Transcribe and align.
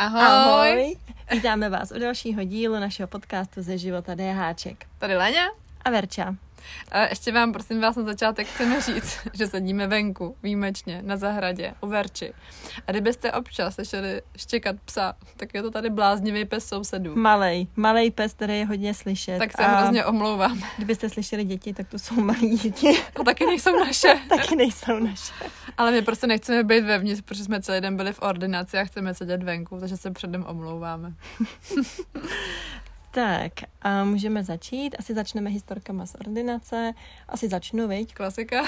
Ahoj. 0.00 0.22
Ahoj. 0.22 0.96
Vítáme 1.30 1.68
vás 1.68 1.92
u 1.96 1.98
dalšího 1.98 2.44
dílu 2.44 2.74
našeho 2.74 3.06
podcastu 3.06 3.62
ze 3.62 3.78
života 3.78 4.14
DHček. 4.14 4.86
Tady 4.98 5.16
Leně. 5.16 5.42
A 5.84 5.90
Verča. 5.90 6.34
A 6.92 7.00
ještě 7.00 7.32
vám, 7.32 7.52
prosím 7.52 7.80
vás, 7.80 7.96
na 7.96 8.02
začátek 8.02 8.46
chceme 8.46 8.80
říct, 8.80 9.18
že 9.32 9.46
sedíme 9.46 9.86
venku, 9.86 10.36
výjimečně, 10.42 11.02
na 11.02 11.16
zahradě, 11.16 11.74
u 11.80 11.86
Verči. 11.86 12.32
A 12.86 12.90
kdybyste 12.90 13.32
občas 13.32 13.74
slyšeli 13.74 14.22
štěkat 14.36 14.76
psa, 14.84 15.14
tak 15.36 15.54
je 15.54 15.62
to 15.62 15.70
tady 15.70 15.90
bláznivý 15.90 16.44
pes 16.44 16.66
sousedů. 16.66 17.16
Malej, 17.16 17.66
malej 17.76 18.10
pes, 18.10 18.32
který 18.32 18.58
je 18.58 18.66
hodně 18.66 18.94
slyšet. 18.94 19.38
Tak 19.38 19.56
se 19.56 19.62
hrozně 19.62 20.04
omlouvám. 20.04 20.62
Kdybyste 20.76 21.08
slyšeli 21.08 21.44
děti, 21.44 21.74
tak 21.74 21.88
to 21.88 21.98
jsou 21.98 22.14
malí 22.20 22.58
děti. 22.58 22.88
A 23.20 23.24
taky 23.24 23.46
nejsou 23.46 23.76
naše. 23.76 24.18
taky 24.28 24.56
nejsou 24.56 24.98
naše. 24.98 25.32
Ale 25.76 25.90
my 25.90 26.02
prostě 26.02 26.26
nechceme 26.26 26.64
být 26.64 26.84
vevnitř, 26.84 27.20
protože 27.20 27.44
jsme 27.44 27.62
celý 27.62 27.80
den 27.80 27.96
byli 27.96 28.12
v 28.12 28.22
ordinaci 28.22 28.78
a 28.78 28.84
chceme 28.84 29.14
sedět 29.14 29.42
venku, 29.42 29.80
takže 29.80 29.96
se 29.96 30.10
předem 30.10 30.44
omlouváme. 30.48 31.14
Tak, 33.10 33.52
a 33.82 34.04
můžeme 34.04 34.44
začít. 34.44 34.96
Asi 34.98 35.14
začneme 35.14 35.50
historkama 35.50 36.06
z 36.06 36.14
ordinace. 36.14 36.92
Asi 37.28 37.48
začnu, 37.48 37.88
viď? 37.88 38.14
Klasika. 38.14 38.62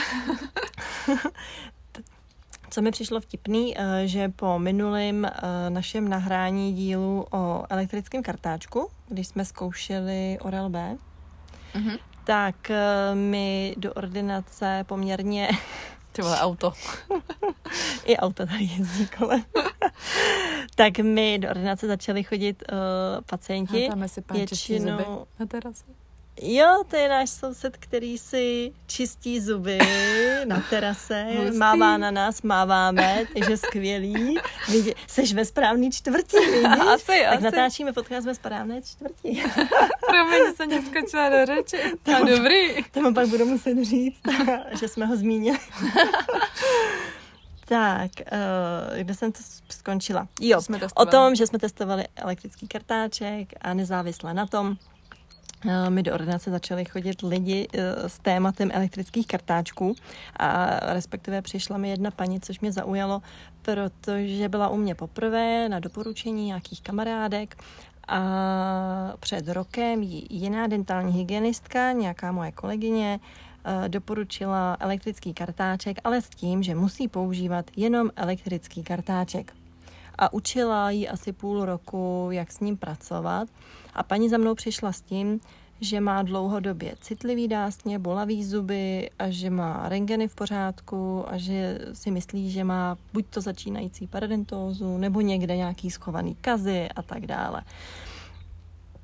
Co 2.71 2.83
mi 2.83 2.91
přišlo 2.91 3.21
vtipný, 3.21 3.75
eh, 3.79 4.07
že 4.09 4.29
po 4.29 4.59
minulém 4.59 5.25
eh, 5.25 5.31
našem 5.71 6.09
nahrání 6.09 6.73
dílu 6.73 7.27
o 7.31 7.65
elektrickém 7.71 8.23
kartáčku, 8.23 8.89
když 9.09 9.27
jsme 9.27 9.45
zkoušeli 9.45 10.39
Oral 10.41 10.71
B, 10.71 10.97
mm-hmm. 11.75 11.99
tak 12.25 12.71
eh, 12.71 13.15
mi 13.15 13.75
do 13.79 13.93
ordinace 13.93 14.85
poměrně 14.89 15.49
ty 16.13 16.23
vole, 16.23 16.41
auto. 16.41 16.73
I 18.05 18.17
auto 18.17 18.47
tady 18.47 18.65
jezdí 18.65 19.07
kolem. 19.19 19.45
tak 20.75 20.99
my 20.99 21.39
do 21.39 21.49
ordinace 21.49 21.87
začali 21.87 22.23
chodit 22.23 22.63
uh, 22.73 22.77
pacienti. 23.27 23.89
A 23.89 24.09
si 24.09 24.23
většinou... 24.33 25.27
na 25.39 25.47
terase. 25.47 25.85
Jo, 26.41 26.83
to 26.91 26.97
je 26.97 27.09
náš 27.09 27.31
soused, 27.31 27.77
který 27.77 28.19
si 28.19 28.73
čistí 28.87 29.41
zuby 29.41 29.79
na 30.45 30.63
terase, 30.71 31.27
Hustý. 31.37 31.59
mává 31.59 31.97
na 31.97 32.11
nás, 32.11 32.43
máváme, 32.43 33.25
takže 33.35 33.57
skvělý. 33.57 34.39
Vidě, 34.69 34.95
seš 35.07 35.33
ve 35.33 35.45
správný 35.45 35.91
čtvrtí, 35.91 36.37
vidíš? 36.37 36.65
Asi, 36.95 37.07
tak 37.07 37.35
asi. 37.35 37.45
natáčíme 37.45 37.93
podcast 37.93 38.27
ve 38.27 38.35
správné 38.35 38.83
čtvrtí. 38.83 39.43
Promiň, 40.07 40.55
jsem 40.57 40.69
neskočila 40.69 41.29
do 41.29 41.47
řeči. 41.47 41.77
To 42.03 42.25
dobrý. 42.25 42.85
To 42.91 43.13
pak 43.13 43.29
budu 43.29 43.47
muset 43.47 43.85
říct, 43.85 44.21
že 44.81 44.89
jsme 44.89 45.07
ho 45.07 45.17
zmínili. 45.17 45.59
Tak, 47.69 48.11
uh, 48.21 48.99
kde 48.99 49.15
jsem 49.15 49.33
to 49.33 49.39
skončila? 49.71 50.29
Jo, 50.41 50.63
jsme 50.63 50.81
o 50.95 51.07
tom, 51.07 51.35
že 51.35 51.47
jsme 51.47 51.59
testovali 51.59 52.05
elektrický 52.17 52.69
kartáček 52.69 53.53
a 53.61 53.75
nezávisle 53.75 54.35
na 54.35 54.47
tom, 54.47 54.77
Eh, 55.69 55.91
mi 55.91 56.03
do 56.03 56.15
ordinace 56.15 56.51
začali 56.51 56.85
chodit 56.85 57.23
lidi 57.23 57.69
eh, 57.73 58.09
s 58.09 58.19
tématem 58.19 58.71
elektrických 58.73 59.27
kartáčků 59.27 59.95
a 60.37 60.79
respektive 60.95 61.43
přišla 61.43 61.79
mi 61.79 61.91
jedna 61.91 62.11
paní, 62.11 62.41
což 62.41 62.61
mě 62.61 62.73
zaujalo, 62.73 63.23
protože 63.63 64.49
byla 64.49 64.69
u 64.69 64.77
mě 64.77 64.95
poprvé 64.95 65.69
na 65.69 65.81
doporučení 65.81 66.47
nějakých 66.47 66.83
kamarádek 66.83 67.57
a 68.09 68.23
před 69.21 69.49
rokem 69.49 70.03
jiná 70.31 70.67
dentální 70.67 71.13
hygienistka, 71.13 71.93
nějaká 71.93 72.33
moje 72.33 72.53
kolegyně, 72.53 73.21
doporučila 73.89 74.77
elektrický 74.81 75.35
kartáček, 75.35 75.99
ale 76.05 76.23
s 76.23 76.29
tím, 76.29 76.63
že 76.63 76.75
musí 76.75 77.09
používat 77.09 77.71
jenom 77.77 78.11
elektrický 78.17 78.83
kartáček. 78.83 79.53
A 80.19 80.33
učila 80.33 80.91
ji 80.91 81.09
asi 81.09 81.33
půl 81.33 81.65
roku, 81.65 82.29
jak 82.31 82.53
s 82.53 82.61
ním 82.61 82.77
pracovat. 82.77 83.49
A 83.95 84.03
paní 84.03 84.29
za 84.29 84.39
mnou 84.39 84.55
přišla 84.55 84.93
s 84.93 85.01
tím, 85.01 85.41
že 85.81 86.01
má 86.01 86.23
dlouhodobě 86.23 86.95
citlivý 87.01 87.49
dásně, 87.49 87.99
bolavý 87.99 88.45
zuby 88.45 89.11
a 89.19 89.31
že 89.31 89.51
má 89.51 89.89
rengeny 89.89 90.29
v 90.29 90.35
pořádku 90.35 91.25
a 91.29 91.39
že 91.39 91.79
si 91.93 92.11
myslí, 92.11 92.51
že 92.51 92.65
má 92.65 92.97
buď 93.13 93.27
to 93.27 93.41
začínající 93.41 94.07
parodontózu 94.07 94.99
nebo 94.99 95.21
někde 95.21 95.57
nějaký 95.57 95.91
schovaný 95.91 96.35
kazy 96.35 96.89
a 96.97 97.03
tak 97.03 97.27
dále. 97.27 97.63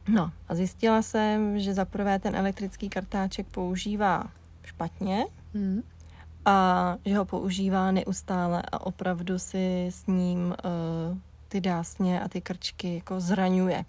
No 0.09 0.31
a 0.49 0.55
zjistila 0.55 1.03
jsem, 1.03 1.59
že 1.59 1.75
za 1.75 1.85
prvé 1.85 2.19
ten 2.19 2.37
elektrický 2.37 2.89
kartáček 2.89 3.47
používá 3.47 4.25
špatně 4.69 5.27
hmm. 5.55 5.83
a 6.45 6.97
že 7.05 7.17
ho 7.17 7.25
používá 7.25 7.91
neustále 7.91 8.63
a 8.73 8.87
opravdu 8.87 9.39
si 9.39 9.87
s 9.87 10.07
ním 10.07 10.55
uh, 11.11 11.19
ty 11.49 11.61
dásně 11.61 12.21
a 12.21 12.29
ty 12.29 12.41
krčky 12.41 12.95
jako 12.95 13.21
zraňuje. 13.21 13.85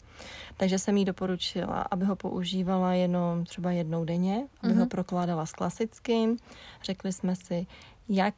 Takže 0.58 0.80
jsem 0.80 0.98
jí 0.98 1.06
doporučila, 1.06 1.82
aby 1.92 2.06
ho 2.06 2.16
používala 2.16 2.94
jenom 2.94 3.46
třeba 3.46 3.72
jednou 3.72 4.06
denně, 4.06 4.36
aby 4.36 4.72
mm-hmm. 4.72 4.76
ho 4.76 4.80
mhm. 4.80 4.90
prokládala 4.90 5.46
s 5.46 5.52
klasickým. 5.52 6.38
Řekli 6.84 7.14
jsme 7.14 7.36
si, 7.36 7.68
jak 8.10 8.34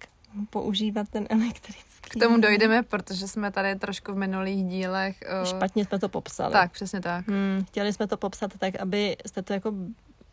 používat 0.50 1.10
ten 1.10 1.28
elektrický. 1.30 2.20
K 2.20 2.24
tomu 2.24 2.42
dojdeme, 2.42 2.84
protože 2.84 3.28
jsme 3.28 3.52
tady 3.52 3.76
trošku 3.76 4.14
v 4.14 4.18
minulých 4.18 4.66
dílech... 4.66 5.20
Uh... 5.42 5.50
Špatně 5.50 5.86
jsme 5.86 6.00
to 6.00 6.10
popsali. 6.10 6.54
Tak, 6.54 6.72
přesně 6.72 7.02
tak. 7.02 7.28
Hmm, 7.28 7.66
chtěli 7.68 7.94
jsme 7.94 8.08
to 8.08 8.18
popsat 8.18 8.52
tak, 8.58 8.76
aby 8.76 9.18
jste 9.26 9.42
to 9.42 9.54
jako 9.54 9.74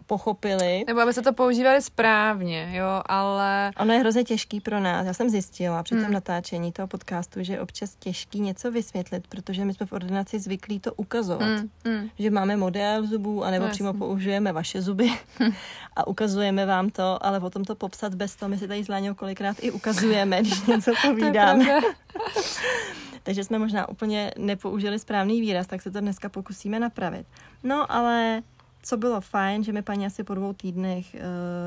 pochopili. 0.09 0.85
Nebo 0.87 1.01
aby 1.01 1.13
se 1.13 1.23
to 1.23 1.33
používali 1.33 1.83
správně, 1.83 2.71
jo, 2.73 3.03
ale... 3.07 3.71
Ono 3.79 3.93
je 3.93 4.01
hrozně 4.01 4.25
těžký 4.25 4.61
pro 4.61 4.81
nás. 4.81 5.07
Já 5.07 5.15
jsem 5.15 5.31
zjistila 5.31 5.83
při 5.83 5.95
tom 5.95 6.05
hmm. 6.05 6.13
natáčení 6.13 6.73
toho 6.73 6.89
podcastu, 6.89 7.43
že 7.43 7.53
je 7.53 7.61
občas 7.61 7.95
těžký 7.95 8.41
něco 8.41 8.71
vysvětlit, 8.71 9.27
protože 9.29 9.65
my 9.65 9.75
jsme 9.75 9.87
v 9.87 9.93
ordinaci 9.93 10.41
zvyklí 10.41 10.81
to 10.81 10.95
ukazovat. 10.95 11.49
Hmm. 11.49 11.71
Hmm. 11.85 12.11
Že 12.19 12.31
máme 12.31 12.57
model 12.57 13.07
zubů, 13.07 13.45
anebo 13.45 13.65
no, 13.65 13.71
přímo 13.71 13.93
použijeme 13.93 14.53
vaše 14.53 14.83
zuby 14.83 15.11
hmm. 15.39 15.53
a 15.97 16.07
ukazujeme 16.07 16.67
vám 16.67 16.91
to, 16.91 17.27
ale 17.27 17.41
potom 17.41 17.65
to 17.65 17.75
popsat 17.75 18.15
bez 18.15 18.37
toho, 18.37 18.49
my 18.49 18.59
si 18.59 18.69
tady 18.69 18.85
s 18.85 18.89
Láňou 18.89 19.15
kolikrát 19.15 19.57
i 19.61 19.71
ukazujeme, 19.71 20.41
když 20.41 20.63
něco 20.67 20.93
povídáme. 21.03 21.65
Takže 23.23 23.45
jsme 23.45 23.59
možná 23.59 23.89
úplně 23.89 24.31
nepoužili 24.39 24.99
správný 24.99 25.41
výraz, 25.41 25.67
tak 25.67 25.83
se 25.83 25.91
to 25.91 26.01
dneska 26.01 26.29
pokusíme 26.29 26.81
napravit. 26.81 27.27
No, 27.63 27.93
ale 27.93 28.43
co 28.89 28.97
bylo 28.97 29.21
fajn, 29.21 29.65
že 29.65 29.73
mi 29.73 29.83
paní 29.83 30.07
asi 30.07 30.25
po 30.25 30.35
dvou 30.35 30.53
týdnech 30.53 31.07
uh, 31.15 31.21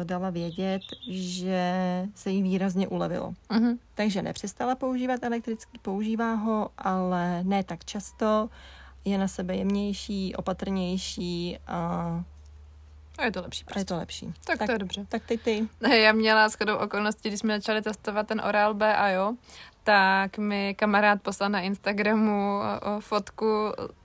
dala 0.04 0.30
vědět, 0.30 0.82
že 1.12 1.74
se 2.16 2.30
jí 2.30 2.44
výrazně 2.44 2.88
ulevilo. 2.88 3.34
Uh-huh. 3.50 3.78
Takže 3.96 4.22
nepřestala 4.22 4.76
používat 4.76 5.24
elektrický, 5.24 5.80
používá 5.82 6.34
ho, 6.34 6.70
ale 6.78 7.44
ne 7.44 7.64
tak 7.64 7.86
často, 7.86 8.50
je 9.06 9.18
na 9.18 9.28
sebe 9.28 9.56
jemnější, 9.56 10.36
opatrnější 10.36 11.58
a 11.68 12.24
a 13.20 13.26
je 13.26 13.32
to 13.32 13.42
lepší 13.42 13.64
prostě. 13.64 13.80
A 13.80 13.82
je 13.82 13.86
to 13.86 13.96
lepší. 13.96 14.34
Tak, 14.46 14.58
tak 14.58 14.66
to 14.66 14.72
je 14.72 14.80
dobře. 14.80 15.06
Tak 15.10 15.26
ty 15.26 15.38
ty. 15.38 15.68
Já 15.94 16.12
měla 16.12 16.50
shodou 16.50 16.76
okolností, 16.76 17.30
když 17.30 17.40
jsme 17.40 17.60
začali 17.60 17.82
testovat 17.82 18.28
ten 18.28 18.42
Oral 18.46 18.74
B 18.74 18.96
a 18.96 19.10
jo, 19.10 19.34
tak 19.84 20.38
mi 20.38 20.76
kamarád 20.76 21.22
poslal 21.22 21.50
na 21.50 21.62
Instagramu 21.62 22.60
fotku 23.00 23.46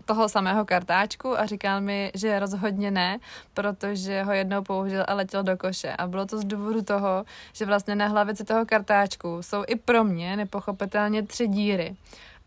toho 0.06 0.28
samého 0.28 0.65
kartáčku 0.65 1.41
a 1.41 1.47
říkal 1.47 1.81
mi, 1.81 2.11
že 2.15 2.39
rozhodně 2.39 2.91
ne, 2.91 3.19
protože 3.55 4.22
ho 4.22 4.33
jednou 4.33 4.62
použil 4.62 5.05
a 5.09 5.15
letěl 5.15 5.43
do 5.43 5.56
koše. 5.56 5.93
A 5.93 6.06
bylo 6.06 6.27
to 6.27 6.39
z 6.39 6.44
důvodu 6.44 6.83
toho, 6.83 7.25
že 7.53 7.67
vlastně 7.67 7.94
na 7.94 8.06
hlavici 8.06 8.45
toho 8.45 8.66
kartáčku 8.66 9.43
jsou 9.43 9.65
i 9.66 9.77
pro 9.77 10.05
mě 10.05 10.37
nepochopitelně 10.37 11.22
tři 11.22 11.49
díry. 11.49 11.97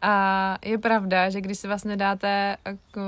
A 0.02 0.58
je 0.66 0.78
pravda, 0.78 1.30
že 1.30 1.42
když 1.42 1.60
si 1.60 1.68
vlastně 1.68 1.98
dáte 1.98 2.58
jako 2.66 3.02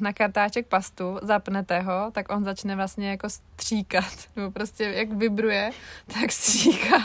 na 0.00 0.12
kartáček 0.12 0.66
pastu, 0.66 1.18
zapnete 1.22 1.80
ho, 1.80 2.10
tak 2.12 2.32
on 2.32 2.44
začne 2.44 2.76
vlastně 2.76 3.10
jako 3.10 3.28
stříkat. 3.30 4.04
Nebo 4.36 4.50
prostě 4.50 4.84
jak 4.84 5.12
vibruje, 5.12 5.70
tak 6.06 6.32
stříká. 6.32 6.96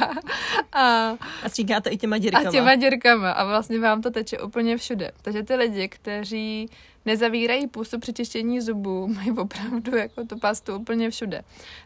A, 0.71 1.09
a 1.43 1.49
stříká 1.49 1.81
to 1.81 1.91
i 1.91 1.97
těma 1.97 2.17
dírkama. 2.17 2.49
A 2.49 2.51
těma 2.51 2.75
dírkama. 2.75 3.31
A 3.31 3.43
vlastně 3.45 3.79
vám 3.79 4.01
to 4.01 4.11
teče 4.11 4.39
úplně 4.39 4.77
všude. 4.77 5.11
Takže 5.21 5.43
ty 5.43 5.55
lidi, 5.55 5.87
kteří 5.89 6.69
nezavírají 7.05 7.67
pusu 7.67 7.99
při 7.99 8.13
čištění 8.13 8.61
zubů, 8.61 9.07
mají 9.15 9.31
opravdu 9.31 9.95
jako 9.97 10.25
tu 10.25 10.39
pastu 10.39 10.75
úplně 10.75 11.09
všude. 11.09 11.41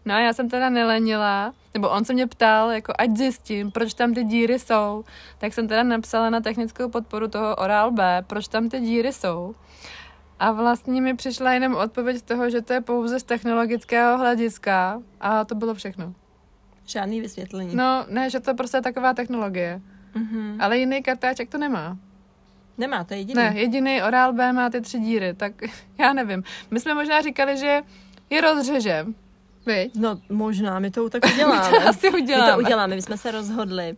No 0.06 0.14
a 0.14 0.20
já 0.20 0.34
jsem 0.34 0.50
teda 0.50 0.70
nelenila, 0.70 1.54
nebo 1.74 1.90
on 1.90 2.06
se 2.06 2.14
mě 2.14 2.28
ptal, 2.28 2.72
jako 2.72 2.94
ať 2.98 3.18
zjistím, 3.18 3.72
proč 3.72 3.94
tam 3.94 4.14
ty 4.14 4.24
díry 4.24 4.60
jsou, 4.60 5.04
tak 5.38 5.54
jsem 5.54 5.68
teda 5.68 5.84
napsala 5.84 6.30
na 6.30 6.42
technickou 6.42 6.90
podporu 6.90 7.28
toho 7.28 7.56
Oral 7.56 7.92
B, 7.92 8.24
proč 8.28 8.48
tam 8.48 8.70
ty 8.70 8.80
díry 8.80 9.14
jsou. 9.14 9.56
A 10.40 10.52
vlastně 10.52 11.02
mi 11.02 11.16
přišla 11.16 11.54
jenom 11.54 11.76
odpověď 11.76 12.18
z 12.18 12.22
toho, 12.22 12.50
že 12.50 12.62
to 12.62 12.74
je 12.74 12.82
pouze 12.82 13.20
z 13.20 13.24
technologického 13.24 14.18
hlediska 14.18 15.02
a 15.20 15.46
to 15.46 15.56
bylo 15.56 15.74
všechno. 15.74 16.14
Žádný 16.86 17.22
vysvětlení. 17.22 17.76
No, 17.76 18.06
ne, 18.10 18.30
že 18.30 18.40
to 18.40 18.50
je 18.50 18.54
prostě 18.54 18.82
taková 18.82 19.14
technologie. 19.14 19.82
Mm-hmm. 20.16 20.58
Ale 20.60 20.78
jiný 20.78 21.04
kartáček 21.04 21.50
to 21.50 21.58
nemá. 21.58 21.98
Nemá, 22.78 23.04
to 23.04 23.14
je 23.14 23.20
jediný. 23.20 23.36
Ne, 23.36 23.54
jediný 23.56 24.02
Oral 24.02 24.34
B 24.34 24.54
má 24.54 24.70
ty 24.70 24.82
tři 24.82 25.00
díry, 25.00 25.34
tak 25.34 25.54
já 26.00 26.14
nevím. 26.14 26.44
My 26.72 26.80
jsme 26.80 26.94
možná 26.94 27.22
říkali, 27.22 27.58
že 27.58 27.82
je 28.30 28.42
rozřežem, 28.42 29.16
Viď? 29.68 29.92
No 29.96 30.20
možná, 30.30 30.80
my 30.80 30.92
to 30.92 31.10
tak 31.10 31.24
uděláme. 31.34 31.72
my 31.72 31.78
to 31.78 31.90
asi 31.90 32.10
uděláme. 32.10 32.52
My 32.52 32.54
to 32.54 32.60
uděláme, 32.60 32.96
my 32.96 33.02
jsme 33.02 33.18
se 33.18 33.32
rozhodli, 33.32 33.96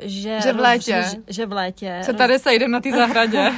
že, 0.00 0.40
že 0.42 0.52
v 0.52 0.60
létě. 0.60 0.96
Rozřež, 0.96 1.20
že 1.26 1.46
v 1.46 1.52
létě. 1.52 2.00
Se 2.04 2.12
tady 2.12 2.38
sejdeme 2.38 2.72
na 2.72 2.80
té 2.80 2.90
zahradě. 2.90 3.52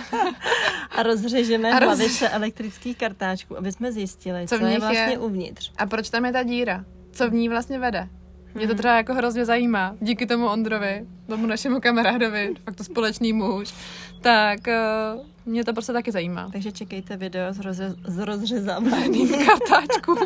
a 0.97 1.03
rozřežeme 1.03 1.73
a 1.73 1.79
roz... 1.79 1.87
hlavice 1.87 2.29
elektrických 2.29 2.99
kartáčků, 2.99 3.59
aby 3.59 3.73
jsme 3.73 3.93
zjistili, 3.93 4.49
co, 4.49 4.59
co 4.59 4.67
je 4.67 4.79
vlastně 4.79 5.13
je... 5.13 5.19
uvnitř. 5.19 5.73
A 5.79 5.87
proč 5.87 6.11
tam 6.11 6.25
je 6.25 6.33
ta 6.33 6.43
díra? 6.43 6.85
Co 7.13 7.31
v 7.31 7.33
ní 7.33 7.49
vlastně 7.49 7.79
vede? 7.79 8.09
Mě 8.55 8.67
to 8.67 8.73
hmm. 8.73 8.79
třeba 8.79 8.97
jako 8.97 9.15
hrozně 9.15 9.45
zajímá. 9.45 9.97
Díky 10.01 10.27
tomu 10.27 10.47
Ondrovi, 10.47 11.07
tomu 11.27 11.47
našemu 11.47 11.81
kamarádovi, 11.81 12.55
fakt 12.65 12.75
to 12.75 12.85
společný 12.85 13.33
muž, 13.33 13.75
tak 14.21 14.59
uh, 14.67 15.27
mě 15.47 15.65
to 15.65 15.73
prostě 15.73 15.93
taky 15.93 16.13
zajímá. 16.13 16.49
Takže 16.53 16.73
čekejte 16.73 17.17
video 17.17 17.53
z, 17.53 17.59
rozře- 17.59 17.97
z 18.05 18.19
rozřezávaným 18.19 19.29
kartáčků. 19.47 20.17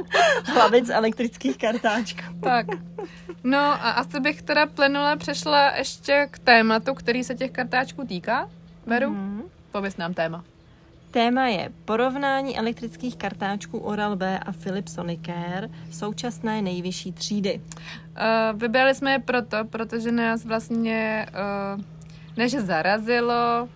Hlavic 0.44 0.88
elektrických 0.90 1.58
kartáčků. 1.58 2.22
tak. 2.42 2.66
No 3.44 3.58
a 3.58 3.90
asi 3.90 4.20
bych 4.20 4.42
teda 4.42 4.66
plynule 4.66 5.16
přešla 5.16 5.70
ještě 5.76 6.28
k 6.30 6.38
tématu, 6.38 6.94
který 6.94 7.24
se 7.24 7.34
těch 7.34 7.50
kartáčků 7.50 8.06
týká. 8.06 8.50
Beru? 8.86 9.06
Mm-hmm. 9.10 9.42
Pověz 9.72 9.96
nám 9.96 10.14
téma. 10.14 10.44
Téma 11.10 11.46
je 11.46 11.68
porovnání 11.84 12.58
elektrických 12.58 13.16
kartáčků 13.16 13.78
Oral-B 13.78 14.38
a 14.38 14.52
Philips 14.52 14.94
Sonicare 14.94 15.68
současné 15.90 16.62
nejvyšší 16.62 17.12
třídy. 17.12 17.60
Uh, 17.60 18.60
vybrali 18.60 18.94
jsme 18.94 19.12
je 19.12 19.18
proto, 19.18 19.56
protože 19.70 20.12
nás 20.12 20.44
vlastně 20.44 21.26
uh, 21.76 21.82
než 22.36 22.52
zarazilo, 22.52 23.68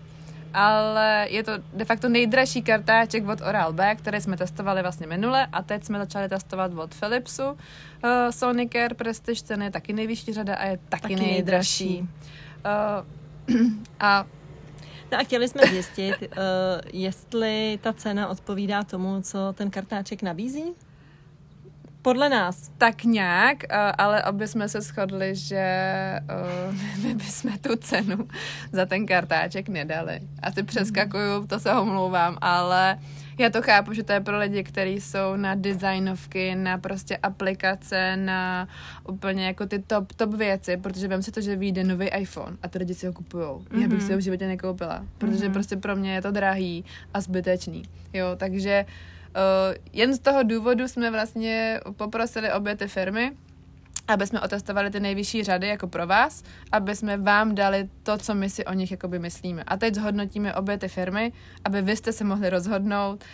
ale 0.54 1.26
je 1.30 1.42
to 1.42 1.52
de 1.72 1.84
facto 1.84 2.08
nejdražší 2.08 2.62
kartáček 2.62 3.28
od 3.28 3.40
Oral-B, 3.40 3.94
který 3.94 4.20
jsme 4.20 4.36
testovali 4.36 4.82
vlastně 4.82 5.06
minule 5.06 5.46
a 5.52 5.62
teď 5.62 5.84
jsme 5.84 5.98
začali 5.98 6.28
testovat 6.28 6.72
od 6.78 6.94
Philipsu. 6.94 7.42
Uh, 7.44 7.56
Sonicare 8.30 8.94
Prestige, 8.94 9.42
ten 9.42 9.62
je 9.62 9.70
taky 9.70 9.92
nejvyšší 9.92 10.32
řada 10.32 10.54
a 10.54 10.64
je 10.64 10.78
taky, 10.88 11.02
taky 11.02 11.16
nejdražší. 11.16 11.84
nejdražší. 11.88 12.08
Uh, 13.48 13.72
a 14.00 14.26
No 15.12 15.20
a 15.20 15.22
chtěli 15.22 15.48
jsme 15.48 15.62
zjistit, 15.66 16.14
uh, 16.22 16.26
jestli 16.92 17.78
ta 17.82 17.92
cena 17.92 18.28
odpovídá 18.28 18.82
tomu, 18.82 19.22
co 19.22 19.52
ten 19.52 19.70
kartáček 19.70 20.22
nabízí? 20.22 20.74
Podle 22.04 22.28
nás. 22.28 22.70
Tak 22.78 23.04
nějak, 23.04 23.58
uh, 23.70 23.76
ale 23.98 24.22
aby 24.22 24.48
jsme 24.48 24.68
se 24.68 24.80
shodli, 24.80 25.34
že 25.34 25.64
uh, 26.68 27.02
my 27.04 27.14
bychom 27.14 27.58
tu 27.58 27.76
cenu 27.76 28.28
za 28.72 28.86
ten 28.86 29.06
kartáček 29.06 29.68
nedali. 29.68 30.20
Asi 30.42 30.62
přeskakuju, 30.62 31.46
to 31.46 31.60
se 31.60 31.72
omlouvám, 31.72 32.38
ale 32.40 32.98
já 33.38 33.50
to 33.50 33.62
chápu, 33.62 33.92
že 33.92 34.02
to 34.02 34.12
je 34.12 34.20
pro 34.20 34.38
lidi, 34.38 34.64
kteří 34.64 35.00
jsou 35.00 35.36
na 35.36 35.54
designovky, 35.54 36.54
na 36.54 36.78
prostě 36.78 37.16
aplikace, 37.16 38.16
na 38.16 38.68
úplně 39.08 39.46
jako 39.46 39.66
ty 39.66 39.78
top, 39.78 40.12
top 40.12 40.34
věci, 40.34 40.76
protože 40.76 41.08
vím 41.08 41.22
si 41.22 41.32
to, 41.32 41.40
že 41.40 41.56
vyjde 41.56 41.84
nový 41.84 42.08
iPhone 42.08 42.56
a 42.62 42.68
ty 42.68 42.78
lidi 42.78 42.94
si 42.94 43.06
ho 43.06 43.12
kupují. 43.12 43.44
Mm-hmm. 43.44 43.80
Já 43.82 43.88
bych 43.88 43.98
mhm. 43.98 44.06
si 44.06 44.12
ho 44.12 44.18
v 44.18 44.22
životě 44.22 44.46
nekoupila, 44.46 45.04
protože 45.18 45.48
mm-hmm. 45.48 45.52
prostě 45.52 45.76
pro 45.76 45.96
mě 45.96 46.14
je 46.14 46.22
to 46.22 46.30
drahý 46.30 46.84
a 47.14 47.20
zbytečný. 47.20 47.82
Jo, 48.12 48.26
takže 48.36 48.84
uh, 48.88 49.13
jen 49.92 50.14
z 50.14 50.19
toho 50.19 50.42
důvodu 50.42 50.88
jsme 50.88 51.10
vlastně 51.10 51.81
poprosili 51.96 52.52
obě 52.52 52.76
ty 52.76 52.88
firmy, 52.88 53.32
aby 54.08 54.26
jsme 54.26 54.40
otestovali 54.40 54.90
ty 54.90 55.00
nejvyšší 55.00 55.44
řady 55.44 55.69
jako 55.69 55.86
pro 55.86 56.06
vás, 56.06 56.42
aby 56.72 56.96
jsme 56.96 57.16
vám 57.16 57.54
dali 57.54 57.88
to, 58.02 58.19
co 58.19 58.34
my 58.34 58.50
si 58.50 58.64
o 58.64 58.72
nich 58.72 58.90
jakoby 58.90 59.19
myslíme. 59.19 59.64
A 59.66 59.76
teď 59.76 59.94
zhodnotíme 59.94 60.54
obě 60.54 60.78
ty 60.78 60.88
firmy, 60.88 61.32
aby 61.64 61.82
vy 61.82 61.96
jste 61.96 62.12
se 62.12 62.25
mohli 62.25 62.50
rozhodnout, 62.50 63.25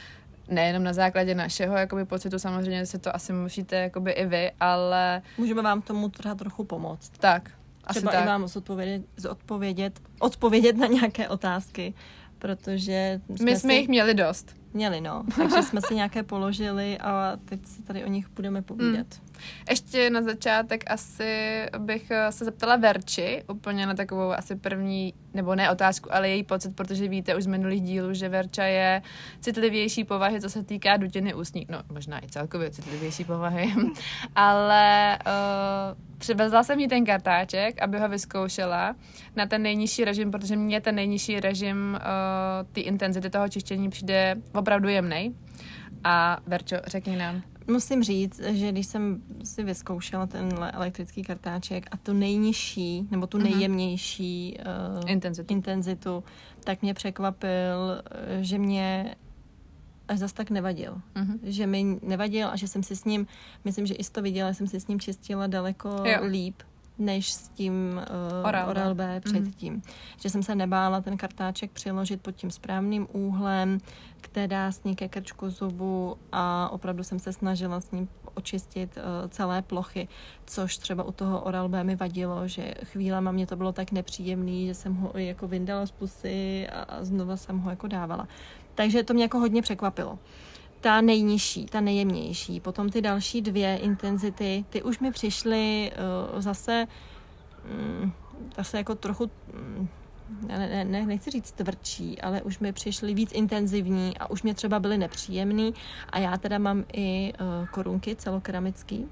nejenom 0.48 0.82
na 0.82 0.92
základě 0.92 1.34
našeho 1.34 1.76
jakoby 1.76 2.04
pocitu, 2.04 2.38
samozřejmě 2.38 2.86
si 2.86 2.98
to 2.98 3.16
asi 3.16 3.32
musíte 3.32 3.76
jakoby 3.76 4.10
i 4.10 4.26
vy, 4.26 4.50
ale... 4.60 5.22
Můžeme 5.38 5.62
vám 5.62 5.82
tomu 5.82 6.08
třeba 6.08 6.34
trochu 6.34 6.64
pomoct. 6.64 7.12
Tak, 7.18 7.50
asi 7.84 7.98
Třeba 7.98 8.12
tak. 8.12 8.24
i 8.24 8.26
vám 8.26 8.48
zodpovědět, 8.48 9.02
zodpovědět, 9.16 10.00
odpovědět 10.18 10.76
na 10.76 10.86
nějaké 10.86 11.28
otázky, 11.28 11.94
protože... 12.40 13.20
Jsme 13.26 13.44
My 13.44 13.56
jsme 13.56 13.70
si... 13.70 13.76
jich 13.76 13.88
měli 13.88 14.14
dost. 14.14 14.56
Měli, 14.72 15.00
no. 15.00 15.24
Takže 15.36 15.62
jsme 15.62 15.80
si 15.88 15.94
nějaké 15.94 16.22
položili 16.22 16.98
a 16.98 17.38
teď 17.44 17.66
si 17.66 17.82
tady 17.82 18.04
o 18.04 18.08
nich 18.08 18.28
budeme 18.28 18.62
povídat. 18.62 19.06
Hmm. 19.14 19.29
Ještě 19.70 20.10
na 20.10 20.22
začátek 20.22 20.84
asi 20.86 21.62
bych 21.78 22.10
eh, 22.10 22.32
se 22.32 22.44
zeptala 22.44 22.76
Verči, 22.76 23.44
úplně 23.48 23.86
na 23.86 23.94
takovou 23.94 24.32
asi 24.32 24.56
první, 24.56 25.14
nebo 25.34 25.54
ne 25.54 25.70
otázku, 25.70 26.14
ale 26.14 26.28
její 26.28 26.44
pocit, 26.44 26.76
protože 26.76 27.08
víte 27.08 27.36
už 27.36 27.42
z 27.42 27.46
minulých 27.46 27.82
dílů, 27.82 28.14
že 28.14 28.28
Verča 28.28 28.64
je 28.64 29.02
citlivější 29.40 30.04
povahy, 30.04 30.40
co 30.40 30.50
se 30.50 30.64
týká 30.64 30.96
dutiny 30.96 31.34
ústní, 31.34 31.66
no 31.70 31.82
možná 31.92 32.24
i 32.24 32.28
celkově 32.28 32.70
citlivější 32.70 33.24
povahy, 33.24 33.74
ale 34.34 35.18
uh, 35.26 36.18
přivezla 36.18 36.62
jsem 36.62 36.80
jí 36.80 36.88
ten 36.88 37.04
kartáček, 37.04 37.82
aby 37.82 37.98
ho 37.98 38.08
vyzkoušela 38.08 38.96
na 39.36 39.46
ten 39.46 39.62
nejnižší 39.62 40.04
režim, 40.04 40.30
protože 40.30 40.56
mě 40.56 40.80
ten 40.80 40.94
nejnižší 40.94 41.40
režim 41.40 41.98
uh, 42.00 42.68
ty 42.72 42.80
intenzity 42.80 43.30
toho 43.30 43.48
čištění 43.48 43.90
přijde 43.90 44.36
opravdu 44.54 44.88
jemnej. 44.88 45.32
A 46.04 46.38
Verčo, 46.46 46.76
řekni 46.86 47.16
nám. 47.16 47.49
Musím 47.70 48.02
říct, 48.02 48.40
že 48.40 48.72
když 48.72 48.86
jsem 48.86 49.22
si 49.44 49.62
vyzkoušela 49.62 50.26
tenhle 50.26 50.70
elektrický 50.70 51.22
kartáček 51.22 51.86
a 51.90 51.96
tu 51.96 52.12
nejnižší, 52.12 53.08
nebo 53.10 53.26
tu 53.26 53.38
mhm. 53.38 53.50
nejjemnější 53.50 54.58
uh, 54.58 55.10
intenzitu. 55.10 55.52
intenzitu, 55.54 56.24
tak 56.64 56.82
mě 56.82 56.94
překvapil, 56.94 58.02
že 58.40 58.58
mě 58.58 59.14
až 60.10 60.18
zas 60.18 60.32
tak 60.32 60.50
nevadil. 60.50 61.00
Uh-huh. 61.14 61.38
Že 61.42 61.66
mi 61.66 61.98
nevadil 62.02 62.48
a 62.48 62.56
že 62.56 62.68
jsem 62.68 62.82
si 62.82 62.96
s 62.96 63.04
ním, 63.04 63.26
myslím, 63.64 63.86
že 63.86 63.94
i 63.94 64.04
to 64.04 64.22
viděla, 64.22 64.54
jsem 64.54 64.66
si 64.66 64.80
s 64.80 64.86
ním 64.86 65.00
čistila 65.00 65.46
daleko 65.46 65.88
jo. 65.88 66.18
líp, 66.26 66.62
než 67.00 67.32
s 67.32 67.48
tím 67.48 67.72
uh, 68.42 68.48
Oral, 68.48 68.70
Oral 68.70 68.94
B 68.94 69.14
mhm. 69.14 69.20
předtím. 69.20 69.74
Mm. 69.74 69.82
Že 70.22 70.30
jsem 70.30 70.42
se 70.42 70.54
nebála 70.54 71.00
ten 71.00 71.16
kartáček 71.16 71.70
přiložit 71.70 72.20
pod 72.20 72.32
tím 72.32 72.50
správným 72.50 73.08
úhlem, 73.12 73.78
která 74.20 74.72
sní 74.72 74.96
ke 74.96 75.08
krčku 75.08 75.50
zubu 75.50 76.16
a 76.32 76.68
opravdu 76.72 77.04
jsem 77.04 77.18
se 77.18 77.32
snažila 77.32 77.80
s 77.80 77.90
ním 77.90 78.08
očistit 78.34 78.96
uh, 78.96 79.28
celé 79.28 79.62
plochy, 79.62 80.08
což 80.46 80.78
třeba 80.78 81.04
u 81.04 81.12
toho 81.12 81.40
Oral 81.40 81.68
B 81.68 81.84
mi 81.84 81.96
vadilo, 81.96 82.48
že 82.48 82.74
chvílema 82.84 83.32
mě 83.32 83.46
to 83.46 83.56
bylo 83.56 83.72
tak 83.72 83.92
nepříjemný, 83.92 84.66
že 84.66 84.74
jsem 84.74 84.94
ho 84.94 85.12
jako 85.14 85.48
vyndala 85.48 85.86
z 85.86 85.90
pusy 85.90 86.68
a, 86.68 86.82
a 86.82 87.04
znova 87.04 87.36
jsem 87.36 87.58
ho 87.58 87.70
jako 87.70 87.86
dávala. 87.86 88.28
Takže 88.74 89.02
to 89.02 89.14
mě 89.14 89.24
jako 89.24 89.38
hodně 89.38 89.62
překvapilo 89.62 90.18
ta 90.80 91.00
nejnižší, 91.00 91.66
ta 91.66 91.80
nejjemnější. 91.80 92.60
Potom 92.60 92.88
ty 92.88 93.00
další 93.00 93.42
dvě 93.42 93.76
intenzity, 93.76 94.64
ty 94.70 94.82
už 94.82 94.98
mi 94.98 95.10
přišly 95.10 95.92
uh, 96.34 96.40
zase, 96.40 96.86
um, 98.00 98.12
zase 98.56 98.78
jako 98.78 98.94
trochu, 98.94 99.30
um, 99.54 99.88
ne, 100.46 100.84
ne, 100.84 101.06
nechci 101.06 101.30
říct 101.30 101.52
tvrdší, 101.52 102.20
ale 102.20 102.42
už 102.42 102.58
mi 102.58 102.72
přišly 102.72 103.14
víc 103.14 103.32
intenzivní 103.32 104.18
a 104.18 104.30
už 104.30 104.42
mě 104.42 104.54
třeba 104.54 104.80
byly 104.80 104.98
nepříjemný. 104.98 105.74
A 106.10 106.18
já 106.18 106.36
teda 106.36 106.58
mám 106.58 106.84
i 106.92 107.32
uh, 107.40 107.68
korunky 107.68 108.16
celokeramický, 108.16 109.08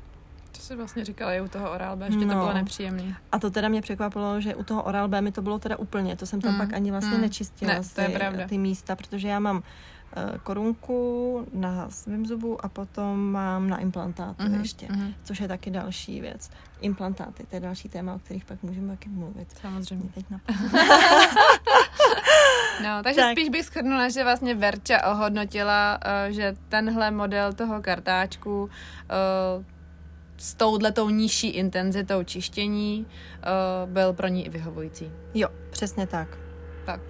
to 0.52 0.64
si 0.64 0.76
vlastně 0.76 1.04
říkala 1.04 1.33
i 1.33 1.40
u 1.40 1.49
toho 1.49 1.71
Oral 1.71 1.97
B, 1.97 2.07
že 2.11 2.16
no. 2.16 2.35
to 2.35 2.40
bylo 2.40 2.52
nepříjemné. 2.52 3.16
A 3.33 3.38
to 3.38 3.50
teda 3.50 3.69
mě 3.69 3.83
překvapilo, 3.83 4.40
že 4.40 4.54
u 4.54 4.64
toho 4.64 4.83
Oral 4.83 5.09
B 5.09 5.21
mi 5.21 5.33
to 5.33 5.42
bylo 5.42 5.59
teda 5.59 5.76
úplně, 5.76 6.16
to 6.16 6.26
jsem 6.26 6.40
tam 6.40 6.52
mm. 6.52 6.59
pak 6.59 6.73
ani 6.73 6.90
vlastně 6.90 7.14
mm. 7.14 7.21
nečistila 7.21 7.73
ne, 7.73 7.81
to 7.95 8.00
je 8.00 8.09
pravda. 8.09 8.49
ty 8.49 8.59
místa, 8.59 8.97
protože 8.97 9.28
já 9.28 9.38
mám 9.38 9.62
korunku 10.43 11.47
na 11.53 11.91
svém 11.91 12.27
zubu 12.27 12.65
a 12.65 12.69
potom 12.69 13.31
mám 13.31 13.69
na 13.69 13.79
implantáty 13.79 14.43
uh-huh, 14.43 14.61
ještě, 14.61 14.87
uh-huh. 14.87 15.15
což 15.25 15.41
je 15.41 15.49
taky 15.49 15.71
další 15.71 16.21
věc. 16.21 16.50
Implantáty, 16.81 17.47
to 17.47 17.57
je 17.57 17.61
další 17.61 17.88
téma, 17.88 18.15
o 18.15 18.19
kterých 18.19 18.45
pak 18.45 18.62
můžeme 18.62 18.88
taky 18.88 19.09
mluvit. 19.09 19.49
Samozřejmě. 19.61 20.09
teď 20.15 20.25
no, 22.85 23.03
takže 23.03 23.21
tak. 23.21 23.33
spíš 23.33 23.49
bych 23.49 23.65
shrnula, 23.65 24.09
že 24.09 24.25
vlastně 24.25 24.55
Verča 24.55 25.12
ohodnotila, 25.12 25.99
uh, 26.05 26.33
že 26.33 26.55
tenhle 26.69 27.11
model 27.11 27.53
toho 27.53 27.83
kartáčku 27.83 28.62
uh, 28.62 28.69
s 30.37 30.55
touhletou 30.55 31.11
nižší 31.11 31.49
intenzitou 31.49 32.23
čištění 32.23 33.07
byl 33.87 34.12
pro 34.12 34.29
ní 34.29 34.47
i 34.47 34.50
vyhovující. 34.50 35.11
Jo, 35.35 35.49
přesně 35.71 36.07
tak. 36.07 36.38
Tak, 36.87 37.00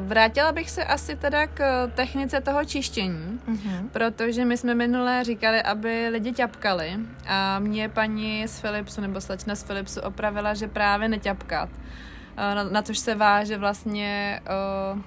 vrátila 0.00 0.52
bych 0.52 0.70
se 0.70 0.84
asi 0.84 1.16
teda 1.16 1.46
k 1.46 1.88
technice 1.94 2.40
toho 2.40 2.64
čištění, 2.64 3.40
uh-huh. 3.48 3.88
protože 3.92 4.44
my 4.44 4.56
jsme 4.56 4.74
minule 4.74 5.24
říkali, 5.24 5.62
aby 5.62 6.08
lidi 6.08 6.32
ťapkali 6.32 6.96
a 7.26 7.58
mě 7.58 7.88
paní 7.88 8.48
z 8.48 8.60
Philipsu 8.60 9.00
nebo 9.00 9.20
slečna 9.20 9.54
z 9.54 9.64
Philipsu 9.64 10.00
opravila, 10.00 10.54
že 10.54 10.68
právě 10.68 11.08
neťapkat. 11.08 11.68
Uh, 11.68 12.54
na, 12.54 12.64
na 12.64 12.82
což 12.82 12.98
se 12.98 13.14
váže 13.14 13.58
vlastně 13.58 14.40
uh, 14.94 15.00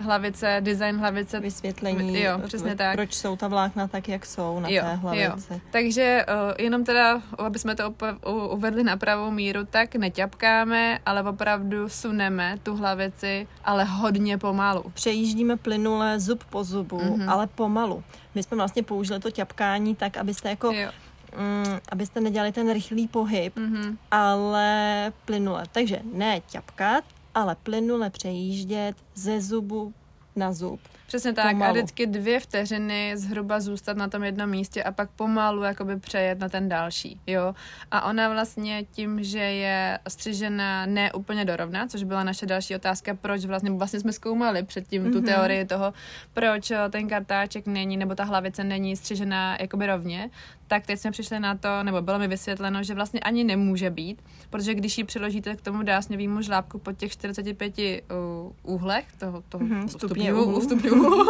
hlavice, 0.00 0.56
design 0.60 0.96
hlavice. 0.96 1.40
Vysvětlení, 1.40 2.22
jo, 2.22 2.40
přesně 2.46 2.76
tak. 2.76 2.94
proč 2.94 3.14
jsou 3.14 3.36
ta 3.36 3.48
vlákna 3.48 3.88
tak, 3.88 4.08
jak 4.08 4.26
jsou 4.26 4.60
na 4.60 4.68
jo, 4.68 4.82
té 4.82 4.94
hlavice. 4.94 5.54
Jo. 5.54 5.60
Takže 5.70 6.26
uh, 6.28 6.54
jenom 6.58 6.84
teda, 6.84 7.22
aby 7.38 7.58
jsme 7.58 7.74
to 7.74 7.90
op- 7.90 8.50
uvedli 8.50 8.84
na 8.84 8.96
pravou 8.96 9.30
míru, 9.30 9.64
tak 9.64 9.94
neťapkáme, 9.94 10.98
ale 11.06 11.22
opravdu 11.22 11.88
suneme 11.88 12.58
tu 12.62 12.76
hlavici, 12.76 13.48
ale 13.64 13.84
hodně 13.84 14.38
pomalu. 14.38 14.84
Přejíždíme 14.94 15.56
plynule 15.56 16.20
zub 16.20 16.44
po 16.44 16.64
zubu, 16.64 16.98
mm-hmm. 16.98 17.30
ale 17.30 17.46
pomalu. 17.46 18.04
My 18.34 18.42
jsme 18.42 18.56
vlastně 18.56 18.82
použili 18.82 19.20
to 19.20 19.30
ťapkání 19.30 19.96
tak, 19.96 20.16
abyste 20.16 20.48
jako... 20.48 20.72
Jo 20.72 20.90
mm, 21.36 21.78
abyste 21.92 22.20
nedělali 22.20 22.52
ten 22.52 22.72
rychlý 22.72 23.08
pohyb, 23.08 23.56
mm-hmm. 23.56 23.96
ale 24.10 25.12
plynule. 25.24 25.64
Takže 25.72 26.00
ne 26.12 26.40
ťapkat, 26.40 27.04
ale 27.34 27.56
plynule 27.62 28.10
přejíždět 28.10 28.96
ze 29.14 29.40
zubu 29.40 29.92
na 30.36 30.52
zub. 30.52 30.80
Přesně 31.06 31.32
tak. 31.32 31.50
Pomalu. 31.50 31.70
A 31.70 31.72
vždycky 31.72 32.06
dvě 32.06 32.40
vteřiny 32.40 33.12
zhruba 33.16 33.60
zůstat 33.60 33.96
na 33.96 34.08
tom 34.08 34.24
jednom 34.24 34.50
místě 34.50 34.82
a 34.82 34.92
pak 34.92 35.10
pomalu 35.10 35.62
jakoby 35.62 35.96
přejet 35.96 36.38
na 36.38 36.48
ten 36.48 36.68
další, 36.68 37.20
jo. 37.26 37.54
A 37.90 38.04
ona 38.04 38.28
vlastně 38.28 38.84
tím, 38.90 39.24
že 39.24 39.38
je 39.38 39.98
střižena 40.08 40.86
ne 40.86 41.12
úplně 41.12 41.44
dorovna, 41.44 41.86
což 41.86 42.02
byla 42.02 42.24
naše 42.24 42.46
další 42.46 42.76
otázka, 42.76 43.14
proč 43.14 43.44
vlastně, 43.44 43.70
vlastně 43.70 44.00
jsme 44.00 44.12
zkoumali 44.12 44.62
předtím 44.62 45.04
mm-hmm. 45.04 45.12
tu 45.12 45.18
mhm. 45.18 45.26
teorii 45.26 45.64
toho, 45.64 45.92
proč 46.34 46.72
ten 46.90 47.08
kartáček 47.08 47.66
není, 47.66 47.96
nebo 47.96 48.14
ta 48.14 48.24
hlavice 48.24 48.64
není 48.64 48.96
střižená 48.96 49.56
jakoby 49.60 49.86
rovně, 49.86 50.30
tak 50.70 50.86
teď 50.86 51.00
jsme 51.00 51.10
přišli 51.10 51.40
na 51.40 51.54
to, 51.54 51.82
nebo 51.82 52.02
bylo 52.02 52.18
mi 52.18 52.28
vysvětleno, 52.28 52.82
že 52.82 52.94
vlastně 52.94 53.20
ani 53.20 53.44
nemůže 53.44 53.90
být, 53.90 54.22
protože 54.50 54.74
když 54.74 54.98
ji 54.98 55.04
přiložíte 55.04 55.56
k 55.56 55.60
tomu 55.60 55.82
dásňovému 55.82 56.42
žlábku 56.42 56.78
po 56.78 56.92
těch 56.92 57.12
45 57.12 57.74
uh, 57.78 58.74
úhlech, 58.74 59.04
toho, 59.18 59.42
toho 59.48 59.64
mm-hmm, 59.64 59.86
stupňů, 59.86 60.60
stupňů, 60.60 61.16
uh, 61.16 61.26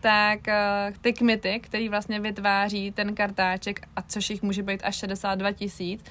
tak 0.00 0.40
uh, 0.48 0.96
ty 1.00 1.12
kmity, 1.12 1.60
který 1.62 1.88
vlastně 1.88 2.20
vytváří 2.20 2.92
ten 2.92 3.14
kartáček, 3.14 3.80
a 3.96 4.02
což 4.02 4.30
jich 4.30 4.42
může 4.42 4.62
být 4.62 4.80
až 4.84 4.96
62 4.96 5.52
tisíc, 5.52 6.04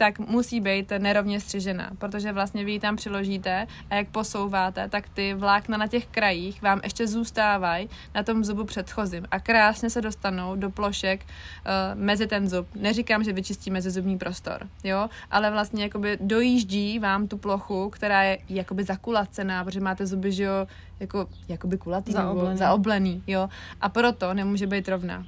tak 0.00 0.18
musí 0.18 0.60
být 0.60 0.92
nerovně 0.98 1.40
střižená, 1.40 1.90
protože 1.98 2.32
vlastně 2.32 2.64
vy 2.64 2.72
ji 2.72 2.80
tam 2.80 2.96
přiložíte 2.96 3.66
a 3.90 3.94
jak 3.94 4.08
posouváte, 4.08 4.88
tak 4.88 5.08
ty 5.08 5.34
vlákna 5.34 5.76
na 5.76 5.86
těch 5.86 6.06
krajích 6.06 6.62
vám 6.62 6.80
ještě 6.84 7.06
zůstávají 7.06 7.88
na 8.14 8.22
tom 8.22 8.44
zubu 8.44 8.64
předchozím 8.64 9.24
a 9.30 9.40
krásně 9.40 9.90
se 9.90 10.00
dostanou 10.00 10.56
do 10.56 10.70
plošek 10.70 11.20
uh, 11.20 12.00
mezi 12.00 12.26
ten 12.26 12.48
zub. 12.48 12.66
Neříkám, 12.74 13.24
že 13.24 13.32
vyčistí 13.32 13.70
mezizubní 13.70 14.18
prostor, 14.18 14.68
jo, 14.84 15.08
ale 15.30 15.50
vlastně 15.50 15.82
jakoby 15.82 16.18
dojíždí 16.20 16.98
vám 16.98 17.28
tu 17.28 17.38
plochu, 17.38 17.90
která 17.90 18.22
je 18.22 18.38
jakoby 18.48 18.84
zakulacená, 18.84 19.64
protože 19.64 19.80
máte 19.80 20.06
zuby, 20.06 20.32
že 20.32 20.44
jo, 20.44 20.66
jako, 21.00 21.28
jakoby 21.48 21.78
kulatý 21.78 22.12
zaoblený. 22.12 22.48
nebo 22.48 22.56
zaoblený, 22.56 23.22
jo, 23.26 23.48
a 23.80 23.88
proto 23.88 24.34
nemůže 24.34 24.66
být 24.66 24.88
rovná. 24.88 25.26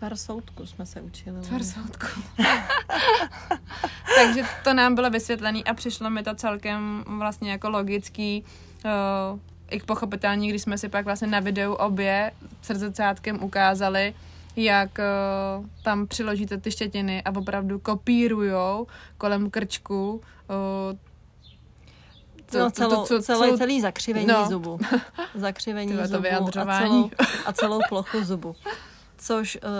Tvar 0.00 0.16
soudku 0.16 0.66
jsme 0.66 0.86
se 0.86 1.00
učili. 1.00 1.40
Tvar 1.40 1.62
soudku. 1.62 2.06
Takže 4.16 4.42
to 4.64 4.74
nám 4.74 4.94
bylo 4.94 5.10
vysvětlené 5.10 5.62
a 5.62 5.74
přišlo 5.74 6.10
mi 6.10 6.22
to 6.22 6.34
celkem 6.34 7.04
vlastně 7.18 7.50
jako 7.50 7.70
logický, 7.70 8.44
uh, 8.84 9.38
i 9.70 9.80
pochopitelně, 9.80 10.48
když 10.48 10.62
jsme 10.62 10.78
si 10.78 10.88
pak 10.88 11.04
vlastně 11.04 11.28
na 11.28 11.40
videu 11.40 11.72
obě 11.72 12.32
s 12.62 12.78
rzecátkem 12.78 13.42
ukázali, 13.42 14.14
jak 14.56 14.90
uh, 14.98 15.66
tam 15.82 16.06
přiložíte 16.06 16.58
ty 16.58 16.70
štětiny 16.70 17.22
a 17.22 17.38
opravdu 17.38 17.78
kopírujou 17.78 18.86
kolem 19.18 19.50
krčku 19.50 20.12
uh, 20.12 20.98
to, 22.50 22.58
no, 22.58 22.70
celou, 22.70 22.90
to, 22.90 23.06
to, 23.06 23.22
celé, 23.22 23.58
celý 23.58 23.80
zakřivení 23.80 24.26
no. 24.26 24.48
zubu. 24.48 24.78
Zakřivení 25.34 25.88
Tyhle 25.88 26.08
zubu 26.08 26.50
to 26.52 26.60
a 26.60 26.78
celou, 26.78 27.10
a 27.46 27.52
celou 27.52 27.80
plochu 27.88 28.24
zubu 28.24 28.56
což 29.20 29.58
uh, 29.62 29.70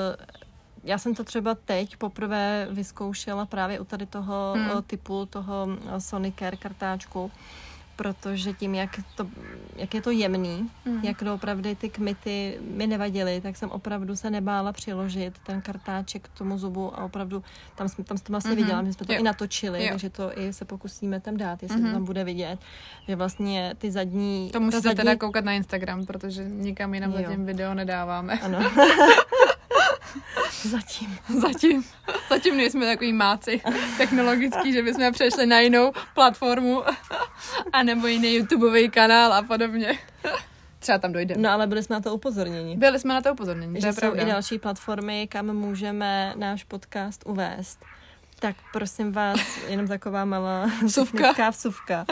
já 0.84 0.98
jsem 0.98 1.14
to 1.14 1.24
třeba 1.24 1.54
teď 1.54 1.96
poprvé 1.96 2.68
vyzkoušela 2.70 3.46
právě 3.46 3.80
u 3.80 3.84
tady 3.84 4.06
toho 4.06 4.52
hmm. 4.56 4.70
Eh, 4.78 4.82
typu, 4.82 5.26
toho 5.26 5.68
eh, 5.96 6.00
Sonicare 6.00 6.56
kartáčku, 6.56 7.30
protože 8.00 8.52
tím, 8.52 8.74
jak, 8.74 9.00
to, 9.14 9.26
jak 9.76 9.94
je 9.94 10.02
to 10.02 10.10
jemný, 10.10 10.70
mm. 10.84 11.00
jak 11.04 11.22
opravdu 11.22 11.74
ty 11.74 11.88
kmity 11.88 12.58
mi 12.70 12.86
nevadily, 12.86 13.40
tak 13.40 13.56
jsem 13.56 13.70
opravdu 13.70 14.16
se 14.16 14.30
nebála 14.30 14.72
přiložit 14.72 15.38
ten 15.46 15.60
kartáček 15.60 16.28
k 16.28 16.38
tomu 16.38 16.58
zubu 16.58 16.98
a 16.98 17.04
opravdu, 17.04 17.44
tam, 17.74 17.88
jsme, 17.88 18.04
tam 18.04 18.18
jsem 18.18 18.26
vlastně 18.28 18.52
mm-hmm. 18.52 18.56
viděla, 18.56 18.84
že 18.84 18.92
jsme 18.92 19.06
to 19.06 19.12
jo. 19.12 19.20
i 19.20 19.22
natočili, 19.22 19.84
jo. 19.84 19.90
takže 19.90 20.10
to 20.10 20.38
i 20.38 20.52
se 20.52 20.64
pokusíme 20.64 21.20
tam 21.20 21.36
dát, 21.36 21.62
jestli 21.62 21.76
mm-hmm. 21.76 21.80
to 21.80 21.86
mhm. 21.86 21.94
tam 21.94 22.04
bude 22.04 22.24
vidět, 22.24 22.58
že 23.08 23.16
vlastně 23.16 23.74
ty 23.78 23.90
zadní... 23.90 24.50
To 24.52 24.60
musíte 24.60 24.80
zadní... 24.80 24.96
teda 24.96 25.16
koukat 25.16 25.44
na 25.44 25.52
Instagram, 25.52 26.06
protože 26.06 26.44
nikam 26.44 26.94
jinam 26.94 27.12
zatím 27.12 27.46
video 27.46 27.74
nedáváme. 27.74 28.38
Ano. 28.38 28.58
Zatím. 30.70 31.18
Zatím. 31.40 31.84
Zatím 32.30 32.56
nejsme 32.56 32.86
takový 32.86 33.12
máci 33.12 33.60
technologický, 33.98 34.72
že 34.72 34.82
bychom 34.82 35.12
přešli 35.12 35.46
na 35.46 35.60
jinou 35.60 35.92
platformu 36.14 36.82
a 37.72 37.82
nebo 37.82 38.06
jiný 38.06 38.34
YouTubeový 38.34 38.90
kanál 38.90 39.32
a 39.32 39.42
podobně. 39.42 39.98
Třeba 40.78 40.98
tam 40.98 41.12
dojde. 41.12 41.34
No 41.38 41.50
ale 41.50 41.66
byli 41.66 41.82
jsme 41.82 41.94
na 41.94 42.00
to 42.00 42.14
upozorněni. 42.14 42.76
Byli 42.76 42.98
jsme 42.98 43.14
na 43.14 43.20
to 43.20 43.32
upozorněni, 43.32 43.80
že 43.80 43.86
to 43.86 43.92
jsou 43.92 44.00
pravda. 44.00 44.22
i 44.22 44.26
další 44.26 44.58
platformy, 44.58 45.26
kam 45.30 45.46
můžeme 45.46 46.34
náš 46.36 46.64
podcast 46.64 47.22
uvést. 47.26 47.84
Tak 48.38 48.56
prosím 48.72 49.12
vás, 49.12 49.40
jenom 49.68 49.88
taková 49.88 50.24
malá 50.24 50.66
vsuvka. 50.86 51.50
vsuvka. 51.50 52.06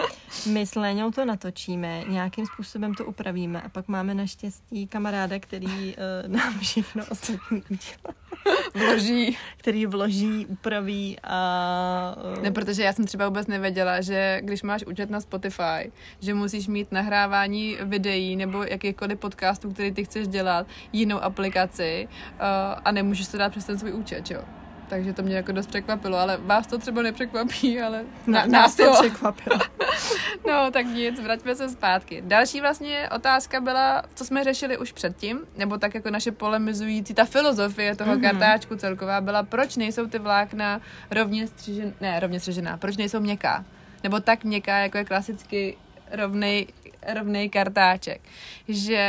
My 0.46 0.66
s 0.66 0.74
Léňou 0.74 1.10
to 1.10 1.24
natočíme, 1.24 2.04
nějakým 2.08 2.46
způsobem 2.46 2.94
to 2.94 3.04
upravíme 3.04 3.62
a 3.62 3.68
pak 3.68 3.88
máme 3.88 4.14
naštěstí 4.14 4.86
kamaráda, 4.86 5.38
který 5.38 5.66
uh, 5.66 6.32
nám 6.32 6.58
všechno 6.58 7.04
ostatní 7.10 7.62
udělá. 7.70 8.27
Vloží. 8.74 9.36
Který 9.56 9.86
vloží, 9.86 10.46
upraví 10.46 11.16
a... 11.24 12.16
Uh... 12.36 12.42
Ne, 12.42 12.50
protože 12.50 12.82
já 12.82 12.92
jsem 12.92 13.04
třeba 13.04 13.28
vůbec 13.28 13.46
nevěděla, 13.46 14.00
že 14.00 14.40
když 14.44 14.62
máš 14.62 14.84
účet 14.84 15.10
na 15.10 15.20
Spotify, 15.20 15.92
že 16.20 16.34
musíš 16.34 16.68
mít 16.68 16.92
nahrávání 16.92 17.76
videí 17.82 18.36
nebo 18.36 18.62
jakýchkoliv 18.62 19.18
podcastů, 19.18 19.72
který 19.72 19.92
ty 19.92 20.04
chceš 20.04 20.28
dělat, 20.28 20.66
jinou 20.92 21.18
aplikaci 21.18 22.08
uh, 22.10 22.38
a 22.84 22.92
nemůžeš 22.92 23.28
to 23.28 23.38
dát 23.38 23.50
přes 23.50 23.64
ten 23.64 23.78
svůj 23.78 23.92
účet, 23.92 24.30
jo? 24.30 24.44
Takže 24.88 25.12
to 25.12 25.22
mě 25.22 25.36
jako 25.36 25.52
dost 25.52 25.66
překvapilo, 25.66 26.18
ale 26.18 26.36
vás 26.36 26.66
to 26.66 26.78
třeba 26.78 27.02
nepřekvapí, 27.02 27.80
ale 27.80 28.04
na, 28.26 28.46
nás 28.46 28.76
to 28.76 28.92
překvapilo. 28.92 29.58
no, 30.46 30.70
tak 30.70 30.86
nic, 30.86 31.20
vraťme 31.20 31.54
se 31.54 31.68
zpátky. 31.68 32.22
Další 32.26 32.60
vlastně 32.60 33.08
otázka 33.14 33.60
byla, 33.60 34.02
co 34.14 34.24
jsme 34.24 34.44
řešili 34.44 34.78
už 34.78 34.92
předtím, 34.92 35.40
nebo 35.56 35.78
tak 35.78 35.94
jako 35.94 36.10
naše 36.10 36.32
polemizující, 36.32 37.14
ta 37.14 37.24
filozofie 37.24 37.96
toho 37.96 38.14
mm-hmm. 38.14 38.22
kartáčku 38.22 38.76
celková 38.76 39.20
byla, 39.20 39.42
proč 39.42 39.76
nejsou 39.76 40.06
ty 40.06 40.18
vlákna 40.18 40.80
rovně 41.10 41.46
střižená, 41.46 41.92
ne, 42.00 42.20
rovně 42.20 42.40
střižená, 42.40 42.76
proč 42.76 42.96
nejsou 42.96 43.20
měkká, 43.20 43.64
nebo 44.02 44.20
tak 44.20 44.44
měkká, 44.44 44.78
jako 44.78 44.98
je 44.98 45.04
klasicky 45.04 45.76
rovnej, 46.10 46.66
rovnej 47.14 47.48
kartáček, 47.48 48.20
že 48.68 49.02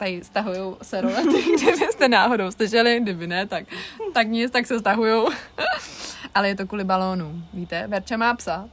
tady 0.00 0.24
stahují 0.24 0.74
se 0.82 1.00
rolety, 1.00 1.42
kdybyste 1.62 2.08
náhodou 2.08 2.50
slyšeli, 2.50 3.00
kdyby 3.00 3.26
ne, 3.26 3.46
tak, 3.46 3.64
tak 4.14 4.28
nic, 4.28 4.50
tak 4.50 4.66
se 4.66 4.78
stahují. 4.78 5.26
Ale 6.34 6.48
je 6.48 6.56
to 6.56 6.66
kvůli 6.66 6.84
balónům, 6.84 7.44
víte? 7.52 7.86
Verča 7.86 8.16
má 8.16 8.34
psa 8.34 8.68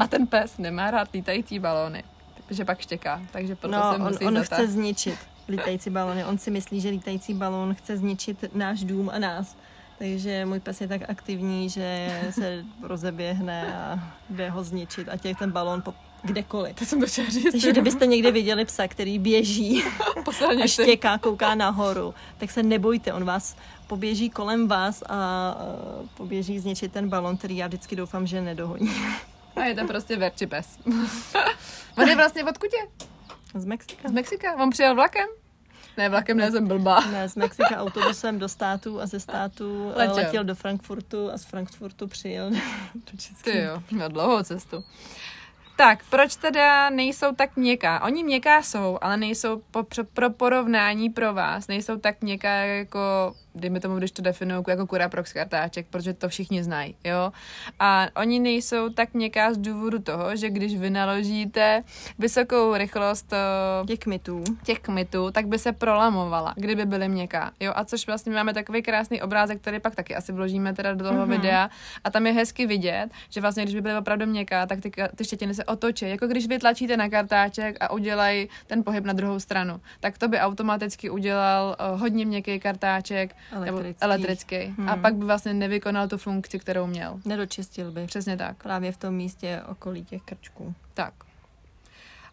a 0.00 0.06
ten 0.06 0.26
pes 0.26 0.58
nemá 0.58 0.90
rád 0.90 1.08
lítající 1.14 1.58
balóny, 1.58 2.04
protože 2.46 2.64
pak 2.64 2.80
štěká, 2.80 3.22
takže 3.30 3.56
proto 3.56 3.76
no, 3.76 3.92
se 3.92 3.98
musí 3.98 4.24
on, 4.24 4.36
on 4.36 4.44
chce 4.44 4.68
zničit 4.68 5.18
lítající 5.48 5.90
balóny. 5.90 6.24
On 6.24 6.38
si 6.38 6.50
myslí, 6.50 6.80
že 6.80 6.88
lítající 6.88 7.34
balón 7.34 7.74
chce 7.74 7.96
zničit 7.96 8.54
náš 8.54 8.84
dům 8.84 9.10
a 9.12 9.18
nás. 9.18 9.56
Takže 9.98 10.44
můj 10.44 10.60
pes 10.60 10.80
je 10.80 10.88
tak 10.88 11.10
aktivní, 11.10 11.68
že 11.68 12.10
se 12.30 12.64
rozeběhne 12.82 13.74
a 13.76 13.98
jde 14.30 14.50
ho 14.50 14.64
zničit 14.64 15.08
a 15.08 15.16
těch 15.16 15.36
ten 15.36 15.50
balón 15.52 15.82
po 15.82 15.94
kdekoliv. 16.22 16.76
To 16.76 16.84
jsem 16.84 17.00
to 17.00 17.06
říct. 17.06 17.52
Takže 17.52 17.70
kdybyste 17.70 18.06
někdy 18.06 18.30
viděli 18.30 18.64
psa, 18.64 18.88
který 18.88 19.18
běží 19.18 19.84
a 20.64 20.66
štěká, 20.66 21.18
kouká 21.18 21.54
nahoru, 21.54 22.14
tak 22.38 22.50
se 22.50 22.62
nebojte, 22.62 23.12
on 23.12 23.24
vás 23.24 23.56
poběží 23.86 24.30
kolem 24.30 24.68
vás 24.68 25.02
a 25.08 25.56
poběží 26.16 26.58
zničit 26.58 26.92
ten 26.92 27.08
balon, 27.08 27.36
který 27.36 27.56
já 27.56 27.66
vždycky 27.66 27.96
doufám, 27.96 28.26
že 28.26 28.40
nedohoní. 28.40 28.90
A 29.56 29.64
je 29.64 29.74
to 29.74 29.86
prostě 29.86 30.16
verči 30.16 30.46
pes. 30.46 30.78
on 31.98 32.08
je 32.08 32.16
vlastně 32.16 32.44
odkud 32.44 32.70
je? 32.72 33.08
Z 33.60 33.64
Mexika. 33.64 34.08
Z 34.08 34.12
Mexika? 34.12 34.54
On 34.54 34.70
přijel 34.70 34.94
vlakem? 34.94 35.26
Ne, 35.96 36.08
vlakem 36.08 36.36
ne, 36.36 36.50
jsem 36.50 36.68
blbá. 36.68 37.00
Ne, 37.00 37.28
z 37.28 37.36
Mexika 37.36 37.76
autobusem 37.76 38.38
do 38.38 38.48
státu 38.48 39.00
a 39.00 39.06
ze 39.06 39.20
státu 39.20 39.92
letěl, 39.94 40.14
letěl 40.14 40.44
do 40.44 40.54
Frankfurtu 40.54 41.30
a 41.32 41.38
z 41.38 41.44
Frankfurtu 41.44 42.06
přijel 42.06 42.50
do 42.94 43.18
České. 43.18 43.52
Ty 43.52 43.58
jo, 43.58 43.82
měl 43.90 44.08
dlouhou 44.08 44.42
cestu. 44.42 44.84
Tak, 45.78 46.04
proč 46.10 46.36
teda 46.36 46.90
nejsou 46.90 47.34
tak 47.34 47.56
měkká? 47.56 48.02
Oni 48.02 48.24
měkká 48.24 48.62
jsou, 48.62 48.98
ale 49.00 49.16
nejsou 49.16 49.62
po, 49.70 49.86
pro, 50.12 50.30
porovnání 50.30 51.10
pro 51.10 51.34
vás, 51.34 51.66
nejsou 51.68 51.98
tak 51.98 52.22
měkká 52.22 52.50
jako 52.50 52.98
dejme 53.54 53.80
tomu, 53.80 53.96
když 53.96 54.10
to 54.10 54.22
definuju 54.22 54.64
jako 54.68 54.86
Curaprox 54.86 55.32
kartáček, 55.32 55.86
protože 55.90 56.14
to 56.14 56.28
všichni 56.28 56.64
znají, 56.64 56.94
jo. 57.04 57.32
A 57.80 58.08
oni 58.16 58.40
nejsou 58.40 58.88
tak 58.88 59.14
měkká 59.14 59.54
z 59.54 59.58
důvodu 59.58 59.98
toho, 59.98 60.36
že 60.36 60.50
když 60.50 60.76
vynaložíte 60.76 61.84
vysokou 62.18 62.76
rychlost 62.76 63.32
eh, 63.32 63.86
těch 63.86 63.98
kmitů, 63.98 64.44
těch 64.64 64.80
kmitů, 64.80 65.30
tak 65.30 65.46
by 65.46 65.58
se 65.58 65.72
prolamovala, 65.72 66.54
kdyby 66.56 66.86
byly 66.86 67.08
měkká, 67.08 67.52
jo. 67.60 67.72
A 67.74 67.84
což 67.84 68.06
vlastně 68.06 68.32
máme 68.32 68.54
takový 68.54 68.82
krásný 68.82 69.22
obrázek, 69.22 69.60
který 69.60 69.80
pak 69.80 69.94
taky 69.94 70.16
asi 70.16 70.32
vložíme 70.32 70.74
teda 70.74 70.94
do 70.94 71.04
toho 71.04 71.26
mm-hmm. 71.26 71.30
videa 71.30 71.70
a 72.04 72.10
tam 72.10 72.26
je 72.26 72.32
hezky 72.32 72.66
vidět, 72.66 73.08
že 73.30 73.40
vlastně 73.40 73.62
když 73.62 73.74
by 73.74 73.80
byly 73.80 73.96
opravdu 73.96 74.26
měkká, 74.26 74.66
tak 74.66 74.80
ty, 74.80 74.90
ty 75.16 75.24
štětiny 75.24 75.54
se 75.54 75.64
otočí, 75.64 76.08
jako 76.08 76.26
když 76.26 76.46
vytlačíte 76.46 76.96
na 76.96 77.08
kartáček 77.08 77.76
a 77.80 77.90
udělají 77.90 78.48
ten 78.66 78.84
pohyb 78.84 79.04
na 79.04 79.12
druhou 79.12 79.40
stranu, 79.40 79.80
tak 80.00 80.18
to 80.18 80.28
by 80.28 80.38
automaticky 80.38 81.10
udělal 81.10 81.76
uh, 81.92 82.00
hodně 82.00 82.26
měkký 82.26 82.60
kartáček, 82.60 83.36
elektrický, 83.52 83.86
nebo 83.86 83.94
elektrický 84.00 84.56
hmm. 84.56 84.88
a 84.88 84.96
pak 84.96 85.14
by 85.14 85.24
vlastně 85.24 85.54
nevykonal 85.54 86.08
tu 86.08 86.18
funkci, 86.18 86.58
kterou 86.58 86.86
měl. 86.86 87.20
Nedočistil 87.24 87.92
by. 87.92 88.06
Přesně 88.06 88.36
tak. 88.36 88.62
Právě 88.62 88.92
v 88.92 88.96
tom 88.96 89.14
místě 89.14 89.62
okolí 89.68 90.04
těch 90.04 90.22
krčků. 90.22 90.74
Tak. 90.94 91.14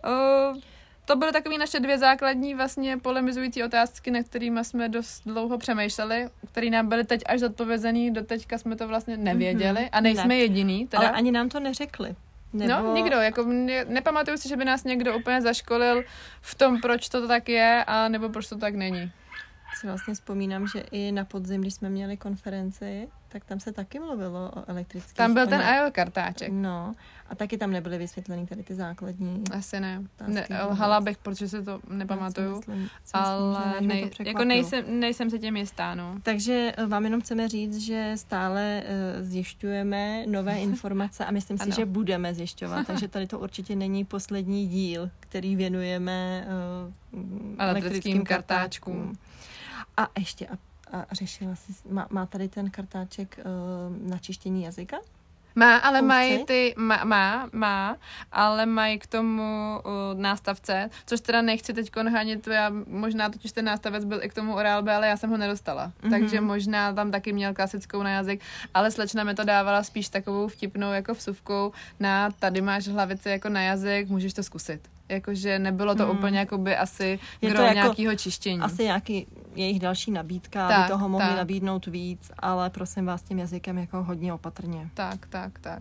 Uh, 0.07 0.57
to 1.05 1.15
byly 1.15 1.31
takové 1.31 1.57
naše 1.57 1.79
dvě 1.79 1.97
základní 1.97 2.55
vlastně 2.55 2.97
polemizující 2.97 3.63
otázky, 3.63 4.11
na 4.11 4.23
kterými 4.23 4.65
jsme 4.65 4.89
dost 4.89 5.21
dlouho 5.25 5.57
přemýšleli, 5.57 6.29
které 6.51 6.69
nám 6.69 6.89
byly 6.89 7.03
teď 7.03 7.21
až 7.25 7.39
zodpovězený, 7.39 8.11
do 8.11 8.23
teďka 8.23 8.57
jsme 8.57 8.75
to 8.75 8.87
vlastně 8.87 9.17
nevěděli 9.17 9.81
mhm. 9.81 9.89
a 9.91 10.01
nejsme 10.01 10.27
ne. 10.27 10.37
jediný. 10.37 10.87
Teda. 10.87 11.03
Ale 11.03 11.11
ani 11.11 11.31
nám 11.31 11.49
to 11.49 11.59
neřekli. 11.59 12.15
Nebo... 12.53 12.73
No, 12.73 12.93
nikdo, 12.93 13.17
jako 13.17 13.43
ne, 13.43 13.85
nepamatuju 13.85 14.37
si, 14.37 14.49
že 14.49 14.57
by 14.57 14.65
nás 14.65 14.83
někdo 14.83 15.17
úplně 15.17 15.41
zaškolil 15.41 16.03
v 16.41 16.55
tom, 16.55 16.81
proč 16.81 17.09
to 17.09 17.27
tak 17.27 17.49
je, 17.49 17.83
a 17.87 18.07
nebo 18.07 18.29
proč 18.29 18.49
to 18.49 18.57
tak 18.57 18.75
není 18.75 19.11
si 19.75 19.87
vlastně 19.87 20.13
vzpomínám, 20.13 20.67
že 20.67 20.79
i 20.79 21.11
na 21.11 21.25
podzim, 21.25 21.61
když 21.61 21.73
jsme 21.73 21.89
měli 21.89 22.17
konferenci, 22.17 23.07
tak 23.35 23.45
tam 23.45 23.59
se 23.59 23.71
taky 23.71 23.99
mluvilo 23.99 24.51
o 24.55 24.69
elektrických. 24.69 25.13
Tam 25.13 25.33
byl 25.33 25.47
ten 25.47 25.61
IO 25.61 25.91
kartáček. 25.91 26.51
No, 26.51 26.95
a 27.29 27.35
taky 27.35 27.57
tam 27.57 27.71
nebyly 27.71 27.97
vysvětleny 27.97 28.45
tady 28.47 28.63
ty 28.63 28.75
základní. 28.75 29.43
Asi 29.51 29.79
ne. 29.79 30.03
ne 30.27 30.47
lhala 30.69 31.01
bych, 31.01 31.17
protože 31.17 31.47
si 31.47 31.63
to 31.63 31.79
nepamatuju. 31.89 32.61
Si 32.61 32.71
myslím, 32.71 32.89
ale 33.13 33.65
myslím, 33.67 33.87
nej, 33.87 34.11
jako 34.25 34.43
nejsem, 34.43 34.99
nejsem 34.99 35.29
se 35.29 35.39
tím 35.39 35.57
jistá, 35.57 35.95
no. 35.95 36.15
Takže 36.23 36.73
eh, 36.77 36.85
vám 36.85 37.03
jenom 37.03 37.21
chceme 37.21 37.49
říct, 37.49 37.77
že 37.77 38.11
stále 38.15 38.83
uh, 38.83 39.25
zjišťujeme 39.25 40.25
nové 40.27 40.57
informace 40.69 41.25
a 41.25 41.31
myslím 41.31 41.57
si, 41.57 41.71
že 41.71 41.85
budeme 41.85 42.33
zjišťovat. 42.33 42.87
takže 42.87 43.07
tady 43.07 43.27
to 43.27 43.39
určitě 43.39 43.75
není 43.75 44.05
poslední 44.05 44.67
díl, 44.67 45.09
který 45.19 45.55
věnujeme 45.55 46.47
uh, 46.47 46.93
elektrickým, 47.13 47.59
elektrickým 47.59 48.23
kartáčkům. 48.23 48.95
kartáčkům. 48.95 49.34
A 49.97 50.07
ještě, 50.19 50.47
a, 50.47 51.01
a 51.01 51.15
řešila 51.15 51.55
jsi, 51.55 51.73
má, 51.89 52.07
má 52.09 52.25
tady 52.25 52.47
ten 52.49 52.69
kartáček 52.69 53.39
uh, 53.39 54.09
na 54.09 54.17
čištění 54.17 54.63
jazyka? 54.63 54.97
Má, 55.55 55.77
ale 55.77 55.99
Funkci? 55.99 56.07
mají 56.07 56.45
ty, 56.45 56.73
má, 56.77 57.03
má, 57.03 57.49
má, 57.51 57.97
ale 58.31 58.65
mají 58.65 58.99
k 58.99 59.07
tomu 59.07 59.79
uh, 59.85 60.19
nástavce, 60.21 60.89
což 61.05 61.21
teda 61.21 61.41
nechci 61.41 61.73
teď 61.73 61.91
hanit, 62.11 62.47
já 62.47 62.71
možná 62.87 63.29
totiž 63.29 63.51
ten 63.51 63.65
nástavec 63.65 64.05
byl 64.05 64.23
i 64.23 64.29
k 64.29 64.33
tomu 64.33 64.55
oral 64.55 64.83
B, 64.83 64.95
ale 64.95 65.07
já 65.07 65.17
jsem 65.17 65.29
ho 65.29 65.37
nedostala. 65.37 65.91
Mm-hmm. 66.01 66.09
Takže 66.09 66.41
možná 66.41 66.93
tam 66.93 67.11
taky 67.11 67.33
měl 67.33 67.53
klasickou 67.53 68.03
na 68.03 68.09
jazyk, 68.09 68.41
ale 68.73 68.91
slečna 68.91 69.23
mi 69.23 69.35
to 69.35 69.43
dávala 69.43 69.83
spíš 69.83 70.09
takovou 70.09 70.47
vtipnou 70.47 70.91
jako 70.91 71.13
vsuvkou 71.13 71.71
na 71.99 72.31
tady 72.31 72.61
máš 72.61 72.87
hlavici 72.87 73.29
jako 73.29 73.49
na 73.49 73.61
jazyk, 73.61 74.09
můžeš 74.09 74.33
to 74.33 74.43
zkusit. 74.43 74.81
Jakože 75.09 75.59
nebylo 75.59 75.95
to 75.95 76.05
hmm. 76.05 76.17
úplně 76.17 76.39
jakoby 76.39 76.75
asi 76.75 77.19
je 77.41 77.49
gro 77.49 77.63
jako 77.63 77.73
nějakého 77.73 78.15
čištění. 78.15 78.61
Asi 78.61 78.83
nějaký 78.83 79.27
jejich 79.55 79.79
další 79.79 80.11
nabídka, 80.11 80.67
tak, 80.67 80.79
aby 80.79 80.89
toho 80.89 81.09
mohli 81.09 81.27
tak. 81.27 81.37
nabídnout 81.37 81.85
víc, 81.85 82.31
ale 82.39 82.69
prosím 82.69 83.05
vás 83.05 83.21
tím 83.21 83.39
jazykem 83.39 83.77
jako 83.77 84.03
hodně 84.03 84.33
opatrně. 84.33 84.89
Tak, 84.93 85.27
tak, 85.27 85.59
tak. 85.59 85.79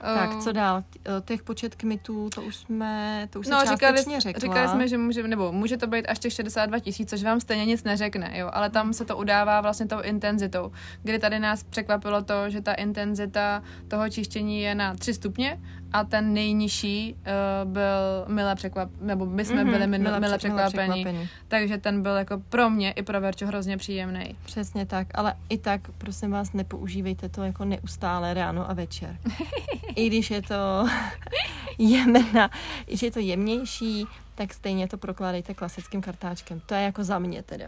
Tak, 0.00 0.34
uh, 0.34 0.40
co 0.40 0.52
dál? 0.52 0.84
Těch 1.24 1.42
počet 1.42 1.74
kmitů, 1.74 2.30
to 2.34 2.42
už 2.42 2.56
jsme, 2.56 3.26
to 3.30 3.40
už 3.40 3.46
no, 3.46 3.60
říkali, 3.60 4.04
řekla. 4.18 4.40
Říkali 4.40 4.68
jsme, 4.68 4.88
že 4.88 4.98
může, 4.98 5.22
nebo 5.22 5.52
může 5.52 5.76
to 5.76 5.86
být 5.86 6.06
až 6.06 6.18
těch 6.18 6.32
62 6.32 6.78
tisíc, 6.78 7.10
což 7.10 7.22
vám 7.22 7.40
stejně 7.40 7.64
nic 7.64 7.84
neřekne, 7.84 8.38
jo, 8.38 8.50
ale 8.52 8.70
tam 8.70 8.92
se 8.92 9.04
to 9.04 9.16
udává 9.16 9.60
vlastně 9.60 9.86
tou 9.86 10.00
intenzitou, 10.00 10.72
kdy 11.02 11.18
tady 11.18 11.38
nás 11.38 11.62
překvapilo 11.62 12.22
to, 12.22 12.50
že 12.50 12.60
ta 12.60 12.74
intenzita 12.74 13.62
toho 13.88 14.10
čištění 14.10 14.60
je 14.60 14.74
na 14.74 14.94
3 14.94 15.14
stupně 15.14 15.60
a 15.94 16.04
ten 16.04 16.34
nejnižší 16.34 17.14
uh, 17.14 17.72
byl 17.72 18.24
milé 18.28 18.54
překvap, 18.54 18.90
nebo 19.00 19.26
my 19.26 19.44
jsme 19.44 19.64
mm-hmm, 19.64 19.70
byli 19.70 19.86
mil, 19.86 20.00
milé, 20.00 20.20
milé 20.20 20.38
překvapení, 20.38 20.70
překvapení. 20.70 21.28
Takže 21.48 21.78
ten 21.78 22.02
byl 22.02 22.16
jako 22.16 22.42
pro 22.48 22.70
mě 22.70 22.92
i 22.92 23.02
pro 23.02 23.20
Verču 23.20 23.46
hrozně 23.46 23.76
příjemný. 23.76 24.36
Přesně 24.44 24.86
tak, 24.86 25.06
ale 25.14 25.34
i 25.48 25.58
tak 25.58 25.80
prosím 25.98 26.30
vás 26.30 26.52
nepoužívejte 26.52 27.28
to 27.28 27.42
jako 27.42 27.64
neustále 27.64 28.34
ráno 28.34 28.70
a 28.70 28.72
večer. 28.72 29.16
I 29.96 30.06
když 30.06 30.30
je 30.30 30.42
to 30.42 30.54
jemná, 31.78 32.50
i 32.86 32.90
když 32.90 33.02
je 33.02 33.10
to 33.10 33.20
jemnější, 33.20 34.06
tak 34.34 34.54
stejně 34.54 34.88
to 34.88 34.98
prokládejte 34.98 35.54
klasickým 35.54 36.02
kartáčkem. 36.02 36.60
To 36.66 36.74
je 36.74 36.82
jako 36.82 37.04
za 37.04 37.18
mě 37.18 37.42
teda. 37.42 37.66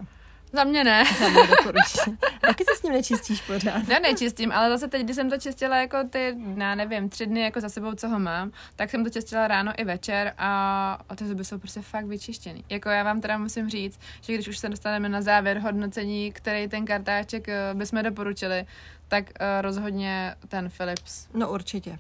Za 0.53 0.65
mě 0.65 0.85
ne. 0.85 1.05
Za 1.19 1.29
mě 1.29 1.41
Taky 2.41 2.65
se 2.65 2.77
s 2.77 2.83
ním 2.83 2.93
nečistíš 2.93 3.41
pořád. 3.41 3.89
Já 3.89 3.99
nečistím, 3.99 4.53
ale 4.53 4.71
zase 4.71 4.89
teď, 4.89 5.03
když 5.03 5.17
jsem 5.17 5.31
to 5.31 5.39
čistila 5.39 5.77
jako 5.77 5.99
ty, 6.11 6.37
já 6.57 6.75
nevím, 6.75 7.09
tři 7.09 7.27
dny 7.27 7.41
jako 7.41 7.61
za 7.61 7.69
sebou, 7.69 7.95
co 7.95 8.09
ho 8.09 8.19
mám, 8.19 8.53
tak 8.77 8.91
jsem 8.91 9.05
to 9.05 9.11
čistila 9.11 9.49
ráno 9.49 9.73
i 9.77 9.85
večer 9.85 10.35
a, 10.39 10.99
a 11.09 11.17
ty 11.17 11.27
zuby 11.27 11.45
jsou 11.45 11.59
prostě 11.59 11.83
fakt 11.83 12.05
vyčištěný. 12.07 12.65
Jako 12.71 12.89
já 12.89 13.03
vám 13.03 13.21
teda 13.21 13.39
musím 13.39 13.71
říct, 13.71 14.01
že 14.21 14.35
když 14.35 14.49
už 14.49 14.59
se 14.59 14.69
dostaneme 14.69 15.09
na 15.09 15.23
závěr 15.23 15.59
hodnocení, 15.59 16.33
který 16.33 16.69
ten 16.69 16.85
kartáček 16.85 17.49
eh, 17.49 17.75
bychom 17.75 18.03
doporučili, 18.03 18.67
tak 19.09 19.25
uh, 19.25 19.47
rozhodně 19.61 20.35
ten 20.49 20.71
Philips. 20.77 21.29
No 21.35 21.51
určitě. 21.51 21.91
Uh, 21.91 21.97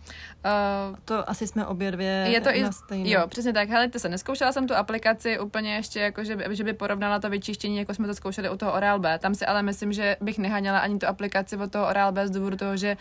to 1.04 1.30
asi 1.30 1.46
jsme 1.46 1.66
obě 1.66 1.90
dvě 1.90 2.24
je 2.28 2.40
to 2.40 2.50
i, 2.50 2.72
stejné. 2.72 3.10
Jo, 3.10 3.26
přesně 3.28 3.52
tak. 3.52 3.68
Hele, 3.68 3.88
to 3.88 3.98
se 3.98 4.08
neskoušela 4.08 4.52
jsem 4.52 4.68
tu 4.68 4.74
aplikaci 4.74 5.38
úplně 5.38 5.74
ještě, 5.74 6.00
jako 6.00 6.24
že, 6.24 6.36
by, 6.36 6.56
že 6.56 6.64
by 6.64 6.72
porovnala 6.72 7.18
to 7.18 7.30
vyčištění, 7.30 7.78
jako 7.78 7.94
jsme 7.94 8.06
to 8.06 8.14
zkoušeli 8.14 8.50
u 8.50 8.56
toho 8.56 8.72
Oral 8.72 8.98
B. 8.98 9.18
Tam 9.18 9.34
si 9.34 9.46
ale 9.46 9.62
myslím, 9.62 9.92
že 9.92 10.16
bych 10.20 10.38
nehaněla 10.38 10.78
ani 10.78 10.98
tu 10.98 11.06
aplikaci 11.06 11.56
od 11.56 11.72
toho 11.72 11.88
Oral 11.88 12.12
B 12.12 12.28
z 12.28 12.30
důvodu 12.30 12.56
toho, 12.56 12.76
že 12.76 12.96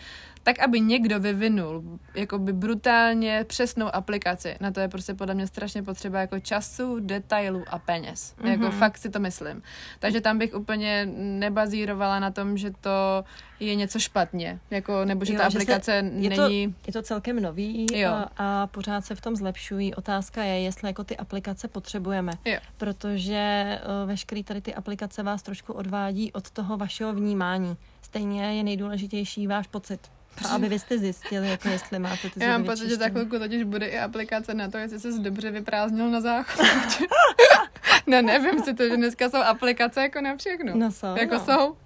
tak, 0.46 0.58
aby 0.58 0.80
někdo 0.80 1.20
vyvinul 1.20 1.98
jakoby 2.14 2.52
brutálně 2.52 3.44
přesnou 3.48 3.94
aplikaci, 3.94 4.56
na 4.60 4.70
to 4.70 4.80
je 4.80 4.88
prostě 4.88 5.14
podle 5.14 5.34
mě 5.34 5.46
strašně 5.46 5.82
potřeba 5.82 6.20
jako 6.20 6.40
času, 6.40 7.00
detailů 7.00 7.64
a 7.70 7.78
peněz. 7.78 8.34
Mm-hmm. 8.38 8.50
Jako 8.50 8.70
fakt 8.70 8.98
si 8.98 9.10
to 9.10 9.18
myslím. 9.18 9.62
Takže 9.98 10.20
tam 10.20 10.38
bych 10.38 10.54
úplně 10.54 11.06
nebazírovala 11.16 12.20
na 12.20 12.30
tom, 12.30 12.56
že 12.56 12.70
to 12.80 13.24
je 13.60 13.74
něco 13.74 13.98
špatně, 13.98 14.60
jako, 14.70 15.04
nebo 15.04 15.24
že 15.24 15.32
jo, 15.32 15.38
ta 15.38 15.46
aplikace 15.46 15.84
se, 15.84 15.96
je 15.96 16.30
není... 16.30 16.72
To, 16.72 16.74
je 16.86 16.92
to 16.92 17.02
celkem 17.02 17.42
nový 17.42 17.86
jo. 17.92 18.10
A, 18.10 18.30
a 18.36 18.66
pořád 18.66 19.04
se 19.04 19.14
v 19.14 19.20
tom 19.20 19.36
zlepšují. 19.36 19.94
Otázka 19.94 20.44
je, 20.44 20.60
jestli 20.60 20.88
jako 20.88 21.04
ty 21.04 21.16
aplikace 21.16 21.68
potřebujeme, 21.68 22.32
jo. 22.44 22.58
protože 22.76 23.78
uh, 24.02 24.08
veškerý 24.08 24.44
tady 24.44 24.60
ty 24.60 24.74
aplikace 24.74 25.22
vás 25.22 25.42
trošku 25.42 25.72
odvádí 25.72 26.32
od 26.32 26.50
toho 26.50 26.76
vašeho 26.76 27.12
vnímání. 27.12 27.76
Stejně 28.02 28.56
je 28.56 28.64
nejdůležitější 28.64 29.46
váš 29.46 29.66
pocit. 29.66 30.15
A 30.44 30.48
aby 30.54 30.68
vy 30.68 30.78
jste 30.78 30.98
zjistili, 30.98 31.50
jako 31.50 31.68
jestli 31.68 31.98
máte 31.98 32.30
ty 32.30 32.44
Já 32.44 32.48
mám 32.48 32.64
pocit, 32.64 32.88
že 32.88 32.96
za 32.96 33.08
chvilku 33.08 33.38
totiž 33.38 33.62
bude 33.62 33.86
i 33.86 33.98
aplikace 33.98 34.54
na 34.54 34.70
to, 34.70 34.78
jestli 34.78 35.00
jsi 35.00 35.20
dobře 35.20 35.50
vyprázdnil 35.50 36.10
na 36.10 36.20
záchod. 36.20 36.66
no 38.06 38.22
nevím 38.22 38.60
si 38.60 38.74
to, 38.74 38.88
že 38.88 38.96
dneska 38.96 39.30
jsou 39.30 39.38
aplikace 39.38 40.02
jako 40.02 40.20
na 40.20 40.36
všechno. 40.36 40.72
No 40.74 40.92
jsou. 40.92 41.16
Jako 41.16 41.34
no. 41.34 41.44
jsou. 41.44 41.76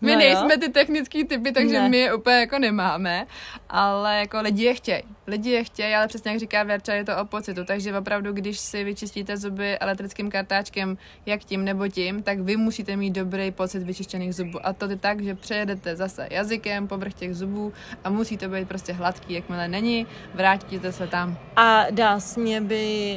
My 0.00 0.12
no 0.12 0.18
nejsme 0.18 0.54
jo. 0.54 0.60
ty 0.60 0.68
technické 0.68 1.24
typy, 1.24 1.52
takže 1.52 1.80
ne. 1.80 1.88
my 1.88 1.98
je 1.98 2.14
úplně 2.14 2.36
jako 2.36 2.58
nemáme, 2.58 3.26
ale 3.68 4.18
jako 4.18 4.40
lidi 4.40 4.64
je 4.64 4.74
chtějí. 4.74 5.02
Lidi 5.26 5.50
je 5.50 5.64
chtějí, 5.64 5.94
ale 5.94 6.08
přesně 6.08 6.30
jak 6.30 6.40
říká 6.40 6.62
Verča, 6.62 6.94
je 6.94 7.04
to 7.04 7.16
o 7.16 7.24
pocitu, 7.24 7.64
takže 7.64 7.98
opravdu, 7.98 8.32
když 8.32 8.58
si 8.58 8.84
vyčistíte 8.84 9.36
zuby 9.36 9.78
elektrickým 9.78 10.30
kartáčkem, 10.30 10.98
jak 11.26 11.44
tím 11.44 11.64
nebo 11.64 11.88
tím, 11.88 12.22
tak 12.22 12.40
vy 12.40 12.56
musíte 12.56 12.96
mít 12.96 13.10
dobrý 13.10 13.50
pocit 13.50 13.82
vyčištěných 13.82 14.34
zubů. 14.34 14.66
A 14.66 14.72
to 14.72 14.90
je 14.90 14.96
tak, 14.96 15.20
že 15.20 15.34
přejedete 15.34 15.96
zase 15.96 16.28
jazykem 16.30 16.88
povrch 16.88 17.14
těch 17.14 17.34
zubů 17.34 17.72
a 18.04 18.10
musí 18.10 18.36
to 18.36 18.48
být 18.48 18.68
prostě 18.68 18.92
hladký, 18.92 19.34
jakmile 19.34 19.68
není, 19.68 20.06
vrátíte 20.34 20.92
se 20.92 21.06
tam. 21.06 21.38
A 21.56 21.86
dásně 21.90 22.60
by 22.60 23.16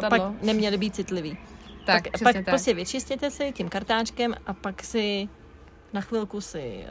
uh, 0.00 0.08
pak 0.08 0.22
neměly 0.42 0.76
být 0.76 0.94
citlivý. 0.94 1.38
Tak, 1.86 2.02
tak 2.02 2.22
pak 2.22 2.34
tak. 2.34 2.44
prostě 2.44 2.74
vyčistěte 2.74 3.30
si 3.30 3.52
tím 3.52 3.68
kartáčkem 3.68 4.34
a 4.46 4.52
pak 4.52 4.82
si 4.82 5.28
na 5.92 6.00
chvilku 6.00 6.40
si, 6.40 6.84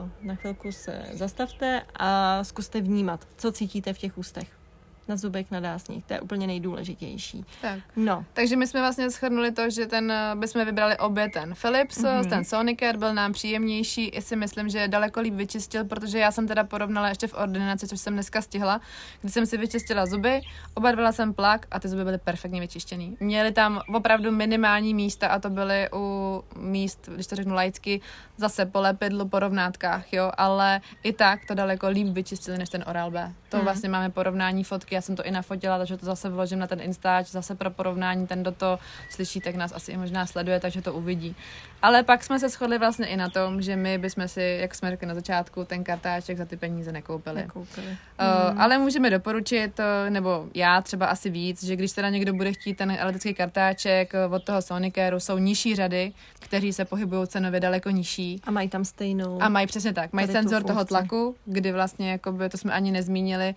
uh, 0.00 0.08
na 0.26 0.34
chvilku 0.34 0.72
se 0.72 1.04
zastavte 1.12 1.82
a 1.96 2.44
zkuste 2.44 2.80
vnímat, 2.80 3.28
co 3.36 3.52
cítíte 3.52 3.92
v 3.92 3.98
těch 3.98 4.18
ústech 4.18 4.63
na 5.08 5.16
zubek, 5.16 5.50
na 5.50 5.60
dásních. 5.60 6.04
To 6.04 6.14
je 6.14 6.20
úplně 6.20 6.46
nejdůležitější. 6.46 7.44
Tak. 7.60 7.78
No. 7.96 8.24
Takže 8.32 8.56
my 8.56 8.66
jsme 8.66 8.80
vlastně 8.80 9.10
shrnuli 9.10 9.52
to, 9.52 9.70
že 9.70 9.86
ten 9.86 10.12
eh, 10.12 10.32
bychom 10.34 10.64
vybrali 10.64 10.98
obě 10.98 11.28
ten 11.28 11.54
Philips, 11.54 11.98
mm-hmm. 11.98 12.28
ten 12.28 12.44
Sonicare 12.44 12.98
byl 12.98 13.14
nám 13.14 13.32
příjemnější, 13.32 14.08
i 14.08 14.22
si 14.22 14.36
myslím, 14.36 14.68
že 14.68 14.88
daleko 14.88 15.20
líp 15.20 15.34
vyčistil, 15.34 15.84
protože 15.84 16.18
já 16.18 16.30
jsem 16.30 16.48
teda 16.48 16.64
porovnala 16.64 17.08
ještě 17.08 17.26
v 17.26 17.34
ordinaci, 17.34 17.88
což 17.88 18.00
jsem 18.00 18.12
dneska 18.12 18.42
stihla, 18.42 18.80
kdy 19.20 19.30
jsem 19.30 19.46
si 19.46 19.56
vyčistila 19.56 20.06
zuby, 20.06 20.40
obarvila 20.74 21.12
jsem 21.12 21.34
plak 21.34 21.66
a 21.70 21.80
ty 21.80 21.88
zuby 21.88 22.04
byly 22.04 22.18
perfektně 22.18 22.60
vyčištěný. 22.60 23.16
Měly 23.20 23.52
tam 23.52 23.80
opravdu 23.94 24.32
minimální 24.32 24.94
místa 24.94 25.28
a 25.28 25.38
to 25.38 25.50
byly 25.50 25.88
u 25.92 26.44
míst, 26.56 27.08
když 27.14 27.26
to 27.26 27.36
řeknu 27.36 27.54
laicky, 27.54 28.00
zase 28.36 28.66
po 28.66 28.80
lepidlu, 28.80 29.28
po 29.28 29.38
rovnátkách, 29.38 30.12
jo, 30.12 30.32
ale 30.36 30.80
i 31.02 31.12
tak 31.12 31.40
to 31.48 31.54
daleko 31.54 31.88
líp 31.88 32.08
vyčistili 32.08 32.58
než 32.58 32.68
ten 32.68 32.84
Oral 32.86 33.10
B. 33.10 33.32
To 33.48 33.56
mm. 33.56 33.64
vlastně 33.64 33.88
máme 33.88 34.10
porovnání 34.10 34.64
fotky 34.64 34.93
já 34.94 35.00
jsem 35.00 35.16
to 35.16 35.22
i 35.22 35.30
nafotila, 35.30 35.78
takže 35.78 35.96
to 35.96 36.06
zase 36.06 36.28
vložím 36.28 36.58
na 36.58 36.66
ten 36.66 36.80
Instač, 36.80 37.26
zase 37.26 37.54
pro 37.54 37.70
porovnání, 37.70 38.26
ten 38.26 38.42
do 38.42 38.52
to 38.52 38.78
slyší, 39.10 39.40
tak 39.40 39.54
nás 39.54 39.72
asi 39.72 39.92
i 39.92 39.96
možná 39.96 40.26
sleduje, 40.26 40.60
takže 40.60 40.82
to 40.82 40.92
uvidí. 40.92 41.36
Ale 41.82 42.02
pak 42.02 42.24
jsme 42.24 42.38
se 42.38 42.48
shodli 42.48 42.78
vlastně 42.78 43.06
i 43.06 43.16
na 43.16 43.28
tom, 43.28 43.62
že 43.62 43.76
my 43.76 43.98
bychom 43.98 44.28
si, 44.28 44.58
jak 44.60 44.74
jsme 44.74 44.90
řekli 44.90 45.06
na 45.06 45.14
začátku, 45.14 45.64
ten 45.64 45.84
kartáček 45.84 46.38
za 46.38 46.44
ty 46.44 46.56
peníze 46.56 46.92
nekoupili. 46.92 47.36
nekoupili. 47.36 47.86
Uh, 47.86 48.50
hmm. 48.50 48.60
Ale 48.60 48.78
můžeme 48.78 49.10
doporučit, 49.10 49.78
uh, 49.78 50.10
nebo 50.10 50.46
já 50.54 50.80
třeba 50.80 51.06
asi 51.06 51.30
víc, 51.30 51.64
že 51.64 51.76
když 51.76 51.92
teda 51.92 52.08
někdo 52.08 52.34
bude 52.34 52.52
chtít 52.52 52.74
ten 52.74 52.90
elektrický 52.90 53.34
kartáček 53.34 54.12
uh, 54.26 54.34
od 54.34 54.44
toho 54.44 54.62
Sonicaru, 54.62 55.20
jsou 55.20 55.38
nižší 55.38 55.76
řady, 55.76 56.12
kteří 56.40 56.72
se 56.72 56.84
pohybují 56.84 57.26
cenově 57.26 57.60
daleko 57.60 57.90
nižší. 57.90 58.40
A 58.44 58.50
mají 58.50 58.68
tam 58.68 58.84
stejnou. 58.84 59.42
A 59.42 59.48
mají 59.48 59.66
přesně 59.66 59.92
tak. 59.92 60.12
Mají 60.12 60.28
senzor 60.28 60.62
toho 60.62 60.84
tlaku, 60.84 61.36
kdy 61.44 61.72
vlastně, 61.72 62.10
jakoby, 62.10 62.48
to 62.48 62.58
jsme 62.58 62.72
ani 62.72 62.92
nezmínili. 62.92 63.54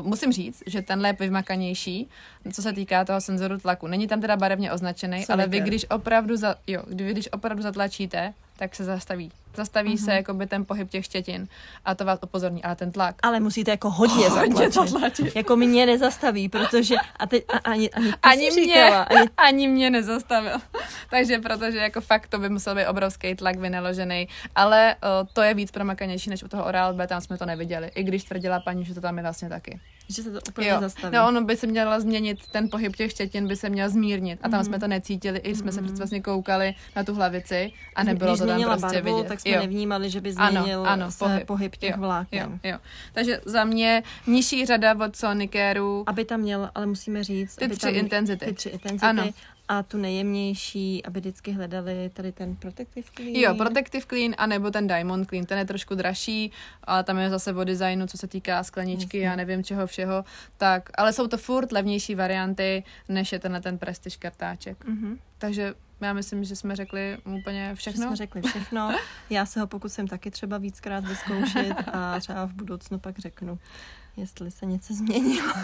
Uh, 0.00 0.06
musím 0.06 0.32
říct, 0.32 0.62
že 0.66 0.82
tenhle 0.82 1.08
je 1.08 1.16
vymakanější, 1.20 2.08
co 2.52 2.62
se 2.62 2.72
týká 2.72 3.04
toho 3.04 3.20
senzoru 3.20 3.58
tlaku. 3.58 3.86
Není 3.86 4.08
tam 4.08 4.20
teda 4.20 4.36
barevně 4.36 4.72
označený, 4.72 5.26
ale 5.28 5.46
vy 5.46 5.60
když 5.60 5.86
opravdu, 5.90 6.36
za, 6.36 6.54
jo, 6.66 6.82
vy 6.86 7.10
když 7.10 7.32
opravdu 7.32 7.62
zatlačíte, 7.62 8.34
tak 8.56 8.74
se 8.74 8.84
zastaví. 8.84 9.32
Zastaví 9.56 9.94
mm-hmm. 9.94 10.04
se 10.04 10.12
jako 10.12 10.34
by 10.34 10.46
ten 10.46 10.64
pohyb 10.64 10.90
těch 10.90 11.04
štětin 11.04 11.48
a 11.84 11.94
to 11.94 12.04
vás 12.04 12.18
upozorní, 12.22 12.64
ale 12.64 12.76
ten 12.76 12.92
tlak. 12.92 13.14
Ale 13.22 13.40
musíte 13.40 13.70
jako 13.70 13.90
hodně, 13.90 14.28
hodně 14.28 14.70
zatlačit. 14.70 14.92
zatlačit. 14.92 15.36
Jako 15.36 15.56
mě 15.56 15.86
nezastaví, 15.86 16.48
protože 16.48 16.94
a 17.16 17.26
teď 17.26 17.44
a, 17.48 17.58
ani, 17.58 17.90
ani, 17.90 18.12
ani, 18.22 18.50
mě, 18.50 18.64
říkala, 18.64 19.02
ani... 19.02 19.28
ani 19.36 19.68
mě 19.68 19.90
nezastavil. 19.90 20.56
Takže 21.10 21.38
protože 21.38 21.78
jako 21.78 22.00
fakt 22.00 22.28
to 22.28 22.38
by 22.38 22.48
musel 22.48 22.74
být 22.74 22.86
obrovský 22.86 23.34
tlak 23.34 23.56
vynaložený, 23.56 24.28
ale 24.54 24.94
o, 24.94 25.26
to 25.32 25.42
je 25.42 25.54
víc 25.54 25.70
promakanější 25.70 26.30
než 26.30 26.42
u 26.42 26.48
toho 26.48 26.64
Oral 26.64 26.94
B, 26.94 27.06
tam 27.06 27.20
jsme 27.20 27.38
to 27.38 27.46
neviděli, 27.46 27.90
i 27.94 28.02
když 28.02 28.24
tvrdila 28.24 28.60
paní, 28.60 28.84
že 28.84 28.94
to 28.94 29.00
tam 29.00 29.16
je 29.16 29.22
vlastně 29.22 29.48
taky. 29.48 29.80
Že 30.08 30.22
se 30.22 30.30
to 30.30 30.38
úplně 30.48 30.68
jo. 30.68 30.80
zastaví. 30.80 31.16
No, 31.16 31.28
ono 31.28 31.44
by 31.44 31.56
se 31.56 31.66
měla 31.66 32.00
změnit, 32.00 32.38
ten 32.50 32.70
pohyb 32.70 32.96
těch 32.96 33.10
štětin 33.10 33.48
by 33.48 33.56
se 33.56 33.68
měl 33.68 33.88
zmírnit. 33.88 34.38
A 34.42 34.48
tam 34.48 34.60
mm-hmm. 34.60 34.64
jsme 34.64 34.78
to 34.78 34.86
necítili, 34.86 35.38
i 35.38 35.54
jsme 35.54 35.70
mm-hmm. 35.70 35.74
se 35.74 35.80
mhm. 35.80 35.96
vlastně 35.96 36.20
koukali 36.22 36.74
na 36.96 37.04
tu 37.04 37.14
hlavici 37.14 37.72
a 37.94 38.04
nebylo 38.04 38.32
Když 38.32 38.40
to 38.40 38.46
tam 38.46 38.62
prostě 38.62 39.02
barvu, 39.02 39.16
vidět. 39.16 39.28
tak 39.28 39.40
jsme 39.40 39.50
jo. 39.50 39.60
nevnímali, 39.60 40.10
že 40.10 40.20
by 40.20 40.32
změnil 40.32 40.80
ano, 40.80 41.04
ano, 41.04 41.08
pohyb, 41.18 41.46
pohyb 41.46 41.76
těch 41.76 41.90
jo, 41.90 42.00
vláken. 42.00 42.60
Jo, 42.64 42.70
jo. 42.70 42.78
Takže 43.12 43.40
za 43.44 43.64
mě 43.64 44.02
nižší 44.26 44.66
řada 44.66 45.06
od 45.06 45.16
Sonicaru. 45.16 46.04
Aby 46.06 46.24
tam 46.24 46.40
měl, 46.40 46.70
ale 46.74 46.86
musíme 46.86 47.24
říct, 47.24 47.56
ty 47.56 47.64
aby 47.64 47.76
tři 47.76 47.86
tam, 47.86 47.94
intenzity. 47.94 48.46
Ty 48.46 48.52
tři 48.52 48.68
intenzity. 48.68 49.06
Ano 49.06 49.32
a 49.68 49.82
tu 49.82 49.98
nejjemnější, 49.98 51.04
aby 51.04 51.20
vždycky 51.20 51.52
hledali 51.52 52.10
tady 52.14 52.32
ten 52.32 52.56
Protective 52.56 53.08
Clean. 53.14 53.34
Jo, 53.34 53.54
Protective 53.54 54.06
Clean, 54.06 54.34
anebo 54.38 54.70
ten 54.70 54.86
Diamond 54.86 55.28
Clean, 55.28 55.46
ten 55.46 55.58
je 55.58 55.64
trošku 55.64 55.94
dražší, 55.94 56.52
ale 56.84 57.04
tam 57.04 57.18
je 57.18 57.30
zase 57.30 57.54
o 57.54 57.64
designu, 57.64 58.06
co 58.06 58.18
se 58.18 58.26
týká 58.26 58.64
skleničky, 58.64 59.18
já 59.18 59.36
nevím 59.36 59.64
čeho 59.64 59.86
všeho, 59.86 60.24
tak, 60.56 60.90
ale 60.98 61.12
jsou 61.12 61.26
to 61.26 61.38
furt 61.38 61.72
levnější 61.72 62.14
varianty, 62.14 62.84
než 63.08 63.32
je 63.32 63.38
tenhle 63.38 63.60
ten 63.60 63.78
Prestige 63.78 64.16
kartáček. 64.18 64.84
Mm-hmm. 64.84 65.18
Takže 65.38 65.74
já 66.00 66.12
myslím, 66.12 66.44
že 66.44 66.56
jsme 66.56 66.76
řekli 66.76 67.18
úplně 67.24 67.74
všechno. 67.74 68.02
Že 68.02 68.06
jsme 68.06 68.16
řekli 68.16 68.42
všechno. 68.42 68.94
Já 69.30 69.46
se 69.46 69.60
ho 69.60 69.66
pokusím 69.66 70.08
taky 70.08 70.30
třeba 70.30 70.58
víckrát 70.58 71.04
vyzkoušet 71.04 71.74
a 71.92 72.20
třeba 72.20 72.46
v 72.46 72.52
budoucnu 72.52 72.98
pak 72.98 73.18
řeknu, 73.18 73.58
jestli 74.16 74.50
se 74.50 74.66
něco 74.66 74.94
změnilo. 74.94 75.52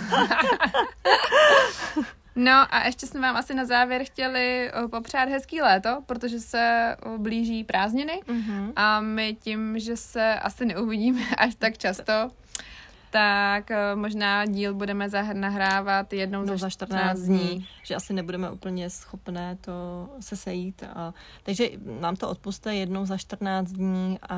No 2.36 2.74
a 2.74 2.86
ještě 2.86 3.06
jsme 3.06 3.20
vám 3.20 3.36
asi 3.36 3.54
na 3.54 3.64
závěr 3.64 4.04
chtěli 4.04 4.70
eh, 4.72 4.88
popřát 4.88 5.28
hezký 5.28 5.60
léto, 5.60 6.02
protože 6.06 6.40
se 6.40 6.60
eh, 6.60 7.18
blíží 7.18 7.64
prázdniny 7.64 8.20
mm-hmm. 8.26 8.72
a 8.76 9.00
my 9.00 9.36
tím, 9.40 9.78
že 9.78 9.96
se 9.96 10.34
asi 10.34 10.66
neuvidíme 10.66 11.20
až 11.38 11.54
tak 11.54 11.78
často, 11.78 12.12
tak 13.10 13.70
eh, 13.70 13.94
možná 13.94 14.46
díl 14.46 14.74
budeme 14.74 15.08
nahrávat 15.32 16.12
jednou 16.12 16.44
no, 16.44 16.58
za 16.58 16.70
14 16.70 17.18
dní. 17.18 17.38
dní. 17.38 17.68
Že 17.82 17.94
asi 17.94 18.12
nebudeme 18.12 18.50
úplně 18.50 18.90
schopné 18.90 19.56
to 19.60 20.08
se 20.20 20.36
sejít. 20.36 20.82
A, 20.94 21.14
takže 21.42 21.68
nám 22.00 22.16
to 22.16 22.28
odpuste 22.28 22.74
jednou 22.74 23.06
za 23.06 23.16
14 23.16 23.70
dní. 23.70 24.18
A, 24.28 24.36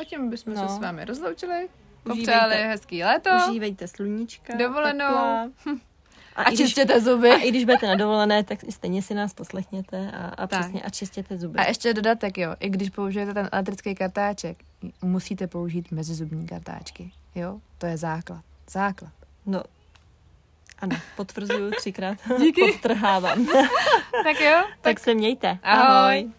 a 0.00 0.04
tím 0.04 0.30
bychom 0.30 0.54
no. 0.54 0.68
se 0.68 0.74
s 0.74 0.78
vámi 0.78 1.04
rozloučili. 1.04 1.68
Popřáli 2.02 2.56
hezký 2.56 3.04
léto. 3.04 3.30
Užívejte 3.48 3.88
sluníčka. 3.88 4.56
Dovolenou. 4.56 5.52
A, 6.36 6.42
a 6.42 6.50
čistěte 6.50 6.92
když, 6.92 7.04
zuby. 7.04 7.30
A 7.30 7.36
i 7.36 7.48
když 7.50 7.64
budete 7.64 7.86
na 7.86 7.94
dovolené, 7.94 8.44
tak 8.44 8.58
stejně 8.70 9.02
si 9.02 9.14
nás 9.14 9.32
poslechněte 9.32 10.10
a, 10.12 10.26
a 10.26 10.46
tak. 10.46 10.60
přesně 10.60 10.82
a 10.82 10.90
čistěte 10.90 11.38
zuby. 11.38 11.58
A 11.58 11.68
ještě 11.68 11.94
dodatek, 11.94 12.38
jo, 12.38 12.54
i 12.60 12.68
když 12.70 12.90
použijete 12.90 13.34
ten 13.34 13.48
elektrický 13.52 13.94
kartáček, 13.94 14.56
musíte 15.02 15.46
použít 15.46 15.90
mezizubní 15.90 16.46
kartáčky, 16.46 17.10
jo, 17.34 17.60
to 17.78 17.86
je 17.86 17.96
základ, 17.96 18.42
základ. 18.70 19.12
No, 19.46 19.62
ano, 20.78 20.96
potvrzuju 21.16 21.70
třikrát. 21.70 22.18
Díky. 22.38 22.62
Podtrhávám. 22.72 23.46
tak 24.24 24.40
jo. 24.40 24.62
Tak, 24.62 24.78
tak 24.80 25.00
se 25.00 25.14
mějte. 25.14 25.58
Ahoj. 25.62 25.86
Ahoj. 25.86 26.30